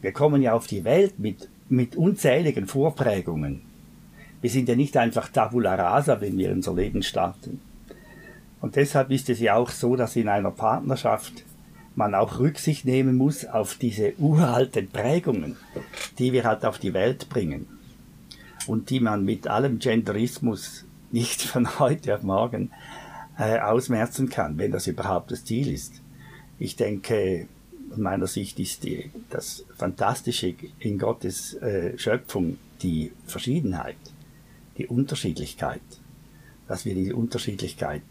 Wir 0.00 0.12
kommen 0.12 0.42
ja 0.42 0.52
auf 0.52 0.66
die 0.66 0.84
Welt 0.84 1.18
mit, 1.18 1.48
mit 1.68 1.96
unzähligen 1.96 2.66
Vorprägungen. 2.66 3.62
Wir 4.40 4.50
sind 4.50 4.68
ja 4.68 4.76
nicht 4.76 4.96
einfach 4.96 5.28
tabula 5.28 5.74
rasa, 5.74 6.20
wenn 6.20 6.38
wir 6.38 6.52
unser 6.52 6.74
Leben 6.74 7.02
starten. 7.02 7.60
Und 8.60 8.76
deshalb 8.76 9.10
ist 9.10 9.28
es 9.30 9.40
ja 9.40 9.54
auch 9.54 9.70
so, 9.70 9.96
dass 9.96 10.16
in 10.16 10.28
einer 10.28 10.50
Partnerschaft 10.50 11.44
man 11.94 12.14
auch 12.14 12.38
Rücksicht 12.38 12.84
nehmen 12.84 13.16
muss 13.16 13.44
auf 13.44 13.74
diese 13.74 14.14
uralten 14.18 14.88
Prägungen, 14.88 15.56
die 16.18 16.32
wir 16.32 16.44
halt 16.44 16.64
auf 16.64 16.78
die 16.78 16.94
Welt 16.94 17.28
bringen 17.28 17.77
und 18.68 18.90
die 18.90 19.00
man 19.00 19.24
mit 19.24 19.48
allem 19.48 19.78
Genderismus 19.78 20.84
nicht 21.10 21.42
von 21.42 21.78
heute 21.78 22.14
auf 22.14 22.22
morgen 22.22 22.70
äh, 23.38 23.58
ausmerzen 23.58 24.28
kann, 24.28 24.58
wenn 24.58 24.72
das 24.72 24.86
überhaupt 24.86 25.30
das 25.30 25.44
Ziel 25.44 25.72
ist. 25.72 26.02
Ich 26.58 26.76
denke, 26.76 27.48
aus 27.90 27.98
meiner 27.98 28.26
Sicht 28.26 28.58
ist 28.60 28.84
die, 28.84 29.10
das 29.30 29.64
Fantastische 29.76 30.54
in 30.78 30.98
Gottes 30.98 31.54
äh, 31.54 31.96
Schöpfung 31.96 32.58
die 32.82 33.12
Verschiedenheit 33.26 33.96
die 34.78 34.86
Unterschiedlichkeit, 34.86 35.82
dass 36.68 36.84
wir 36.84 36.94
die 36.94 37.12
Unterschiedlichkeit 37.12 38.02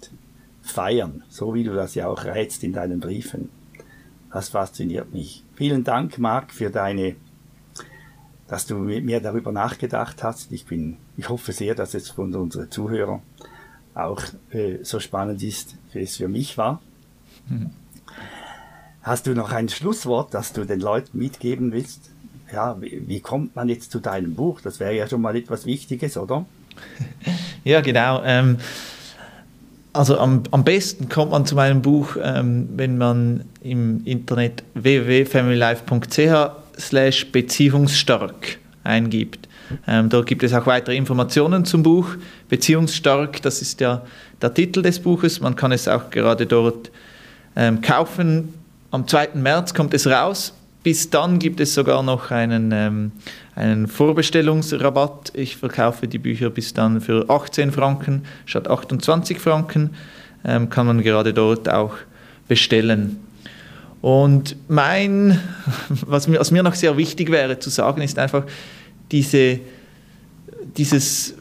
feiern, 0.61 1.23
so 1.29 1.53
wie 1.53 1.63
du 1.63 1.73
das 1.73 1.95
ja 1.95 2.07
auch 2.07 2.25
rätst 2.25 2.63
in 2.63 2.73
deinen 2.73 2.99
Briefen. 2.99 3.49
Das 4.31 4.49
fasziniert 4.49 5.13
mich. 5.13 5.43
Vielen 5.55 5.85
Dank, 5.85 6.19
Marc, 6.19 6.51
für 6.51 6.69
deine, 6.69 7.15
dass 8.47 8.65
du 8.65 8.75
mit 8.75 9.03
mir 9.03 9.19
darüber 9.19 9.51
nachgedacht 9.51 10.23
hast. 10.23 10.51
Ich 10.51 10.65
bin, 10.65 10.97
ich 11.17 11.29
hoffe 11.29 11.51
sehr, 11.51 11.75
dass 11.75 11.93
es 11.93 12.09
von 12.09 12.33
unseren 12.33 12.71
Zuhörern 12.71 13.21
auch 13.93 14.21
äh, 14.51 14.77
so 14.83 14.99
spannend 14.99 15.43
ist, 15.43 15.75
wie 15.93 15.99
es 15.99 16.17
für 16.17 16.27
mich 16.27 16.57
war. 16.57 16.81
Mhm. 17.49 17.71
Hast 19.01 19.27
du 19.27 19.33
noch 19.33 19.51
ein 19.51 19.69
Schlusswort, 19.69 20.33
das 20.33 20.53
du 20.53 20.65
den 20.65 20.79
Leuten 20.79 21.17
mitgeben 21.17 21.71
willst? 21.71 22.09
Ja, 22.51 22.79
wie, 22.81 23.07
wie 23.07 23.19
kommt 23.19 23.55
man 23.55 23.69
jetzt 23.69 23.91
zu 23.91 23.99
deinem 23.99 24.35
Buch? 24.35 24.61
Das 24.61 24.79
wäre 24.79 24.95
ja 24.95 25.07
schon 25.07 25.21
mal 25.21 25.35
etwas 25.35 25.65
Wichtiges, 25.65 26.17
oder? 26.17 26.45
ja, 27.63 27.81
genau. 27.81 28.21
Ähm, 28.23 28.57
also 29.93 30.19
am, 30.19 30.43
am 30.51 30.63
besten 30.63 31.09
kommt 31.09 31.31
man 31.31 31.45
zu 31.45 31.55
meinem 31.55 31.81
Buch, 31.81 32.17
ähm, 32.21 32.69
wenn 32.75 32.97
man 32.97 33.45
im 33.61 34.05
Internet 34.05 34.63
www.familylife.ch 34.75 36.66
slash 36.79 37.31
beziehungsstark 37.31 38.59
eingibt. 38.83 39.47
Ähm, 39.87 40.09
dort 40.09 40.27
gibt 40.27 40.43
es 40.43 40.53
auch 40.53 40.65
weitere 40.65 40.95
Informationen 40.95 41.65
zum 41.65 41.83
Buch. 41.83 42.15
Beziehungsstark, 42.49 43.41
das 43.41 43.61
ist 43.61 43.81
ja 43.81 44.03
der 44.41 44.53
Titel 44.53 44.81
des 44.81 44.99
Buches. 44.99 45.41
Man 45.41 45.55
kann 45.55 45.71
es 45.71 45.87
auch 45.87 46.09
gerade 46.09 46.45
dort 46.45 46.91
ähm, 47.55 47.81
kaufen. 47.81 48.53
Am 48.91 49.07
2. 49.07 49.29
März 49.35 49.73
kommt 49.73 49.93
es 49.93 50.07
raus. 50.07 50.53
Bis 50.83 51.09
dann 51.09 51.39
gibt 51.39 51.59
es 51.59 51.73
sogar 51.73 52.01
noch 52.01 52.31
einen, 52.31 52.71
ähm, 52.71 53.11
einen 53.55 53.87
Vorbestellungsrabatt. 53.87 55.31
Ich 55.33 55.57
verkaufe 55.57 56.07
die 56.07 56.19
Bücher 56.19 56.49
bis 56.49 56.73
dann 56.73 57.01
für 57.01 57.29
18 57.29 57.71
Franken 57.71 58.23
statt 58.45 58.69
28 58.69 59.39
Franken. 59.39 59.95
Ähm, 60.45 60.69
kann 60.69 60.87
man 60.87 61.01
gerade 61.01 61.33
dort 61.33 61.67
auch 61.67 61.95
bestellen. 62.47 63.19
Und 64.01 64.55
mein, 64.67 65.39
was 65.89 66.27
mir, 66.27 66.39
was 66.39 66.51
mir 66.51 66.63
noch 66.63 66.75
sehr 66.75 66.97
wichtig 66.97 67.31
wäre 67.31 67.59
zu 67.59 67.69
sagen, 67.69 68.01
ist 68.01 68.19
einfach 68.19 68.43
diese, 69.11 69.59
dieses, 70.77 71.35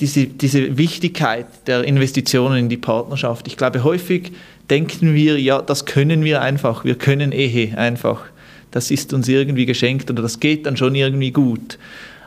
diese, 0.00 0.26
diese 0.26 0.76
Wichtigkeit 0.76 1.46
der 1.66 1.84
Investitionen 1.84 2.58
in 2.58 2.68
die 2.68 2.76
Partnerschaft. 2.76 3.46
Ich 3.46 3.56
glaube, 3.56 3.84
häufig 3.84 4.32
denken 4.70 5.14
wir, 5.14 5.40
ja, 5.40 5.60
das 5.62 5.84
können 5.84 6.24
wir 6.24 6.42
einfach, 6.42 6.84
wir 6.84 6.96
können 6.96 7.32
Ehe 7.32 7.76
einfach. 7.76 8.24
Das 8.70 8.90
ist 8.90 9.12
uns 9.12 9.28
irgendwie 9.28 9.66
geschenkt 9.66 10.10
oder 10.10 10.22
das 10.22 10.40
geht 10.40 10.66
dann 10.66 10.76
schon 10.76 10.94
irgendwie 10.94 11.30
gut. 11.30 11.78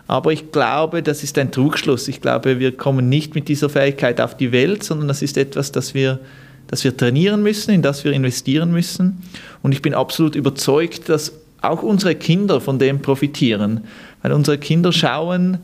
Aber 0.08 0.32
ich 0.32 0.54
glaube, 0.54 1.04
das 1.04 1.24
ist 1.24 1.38
ein 1.38 1.52
Trugschluss. 1.52 2.08
Ich 2.08 2.22
glaube, 2.22 2.60
wir 2.60 2.72
kommen 2.72 3.10
nicht 3.10 3.36
mit 3.36 3.50
dieser 3.50 3.70
Fähigkeit 3.70 4.22
auf 4.22 4.38
die 4.38 4.54
Welt, 4.54 4.84
sondern 4.84 5.10
das 5.10 5.22
ist 5.22 5.38
etwas, 5.38 5.74
das 5.74 5.94
wir, 5.94 6.20
das 6.68 6.84
wir 6.84 6.96
trainieren 6.96 7.44
müssen, 7.44 7.72
in 7.72 7.82
das 7.82 8.04
wir 8.04 8.12
investieren 8.12 8.72
müssen. 8.72 9.24
Und 9.64 9.72
ich 9.72 9.82
bin 9.82 9.94
absolut 9.94 10.36
überzeugt, 10.36 11.10
dass 11.10 11.34
auch 11.62 11.84
unsere 11.84 12.16
Kinder 12.16 12.62
von 12.62 12.80
dem 12.80 13.02
profitieren. 13.02 13.82
Weil 14.22 14.34
unsere 14.34 14.58
Kinder 14.58 14.92
schauen 14.92 15.58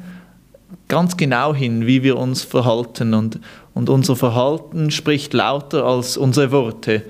ganz 0.88 1.18
genau 1.18 1.54
hin, 1.54 1.86
wie 1.86 2.04
wir 2.04 2.18
uns 2.18 2.44
verhalten. 2.44 3.14
Und, 3.14 3.40
und 3.74 3.90
unser 3.90 4.16
Verhalten 4.16 4.92
spricht 4.92 5.34
lauter 5.34 5.86
als 5.86 6.18
unsere 6.18 6.52
Worte. 6.52 7.04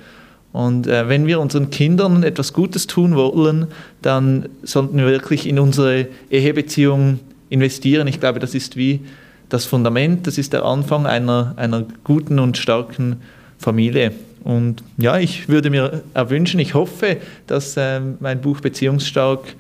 Und 0.51 0.85
äh, 0.85 1.09
wenn 1.09 1.25
wir 1.25 1.39
unseren 1.39 1.71
Kindern 1.71 2.23
etwas 2.23 2.53
Gutes 2.53 2.85
tun 2.85 3.15
wollen, 3.15 3.67
dann 4.01 4.49
sollten 4.61 4.97
wir 4.97 5.07
wirklich 5.07 5.47
in 5.47 5.57
unsere 5.57 6.07
Ehebeziehung 6.29 7.19
investieren. 7.49 8.07
Ich 8.07 8.19
glaube, 8.19 8.39
das 8.39 8.53
ist 8.53 8.75
wie 8.75 9.01
das 9.49 9.65
Fundament, 9.65 10.25
das 10.27 10.37
ist 10.37 10.53
der 10.53 10.63
Anfang 10.63 11.05
einer, 11.05 11.53
einer 11.57 11.85
guten 12.03 12.39
und 12.39 12.57
starken 12.57 13.17
Familie. 13.63 14.11
Und 14.43 14.83
ja, 14.97 15.17
ich 15.17 15.47
würde 15.47 15.69
mir 15.69 16.03
erwünschen, 16.13 16.59
ich 16.59 16.73
hoffe, 16.73 17.17
dass 17.47 17.77
äh, 17.77 18.01
mein 18.19 18.41
Buch 18.41 18.59
Beziehungsstark 18.59 19.55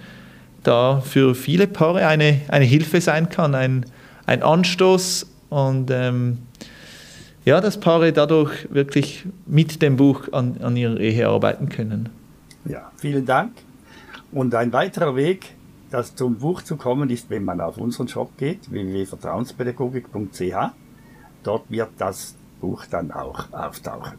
da 0.63 1.01
für 1.01 1.35
viele 1.35 1.67
Paare 1.67 2.05
eine, 2.07 2.41
eine 2.49 2.65
Hilfe 2.65 2.99
sein 3.01 3.29
kann, 3.29 3.55
ein, 3.55 3.85
ein 4.25 4.43
Anstoß 4.43 5.25
und 5.49 5.89
ähm, 5.89 6.39
ja, 7.45 7.61
dass 7.61 7.79
Paare 7.79 8.11
dadurch 8.13 8.67
wirklich 8.73 9.25
mit 9.45 9.81
dem 9.81 9.95
Buch 9.97 10.31
an, 10.31 10.57
an 10.61 10.75
ihrer 10.77 10.99
Ehe 10.99 11.27
arbeiten 11.27 11.69
können. 11.69 12.09
Ja, 12.65 12.91
vielen 12.97 13.25
Dank. 13.25 13.53
Und 14.31 14.55
ein 14.55 14.71
weiterer 14.73 15.15
Weg, 15.15 15.53
das 15.91 16.15
zum 16.15 16.35
Buch 16.35 16.61
zu 16.61 16.75
kommen, 16.75 17.09
ist, 17.09 17.29
wenn 17.29 17.43
man 17.43 17.61
auf 17.61 17.77
unseren 17.77 18.07
Shop 18.07 18.37
geht, 18.37 18.71
www.vertrauenspädagogik.ch. 18.71 20.55
Dort 21.43 21.69
wird 21.69 21.89
das 21.97 22.35
Buch 22.63 22.85
dann 22.85 23.11
auch 23.11 23.51
auftauchen. 23.51 24.17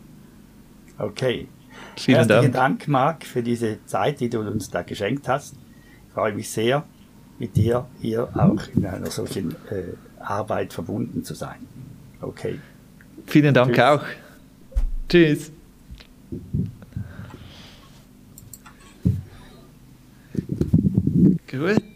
Okay. 0.99 1.49
Vielen 1.97 2.19
Herzlichen 2.19 2.53
Dank. 2.53 2.81
Dank, 2.81 2.89
Marc, 2.89 3.25
für 3.25 3.43
diese 3.43 3.79
Zeit, 3.87 4.21
die 4.21 4.29
du 4.29 4.41
uns 4.41 4.69
da 4.69 4.83
geschenkt 4.83 5.29
hast. 5.29 5.55
Ich 6.07 6.13
freue 6.13 6.35
mich 6.35 6.51
sehr, 6.51 6.85
mit 7.39 7.57
dir 7.57 7.87
hier 8.03 8.29
auch 8.35 8.69
in 8.77 8.85
einer 8.85 9.11
solchen 9.11 9.53
äh, 9.71 9.95
Arbeit 10.21 10.75
verbunden 10.75 11.25
zu 11.25 11.35
sein. 11.35 11.57
Okay. 12.21 12.61
Vielen 13.27 13.55
Dank 13.55 13.73
Tschüss. 13.73 13.83
auch. 13.83 14.05
Tschüss. 15.09 15.53
Gut. 21.51 21.94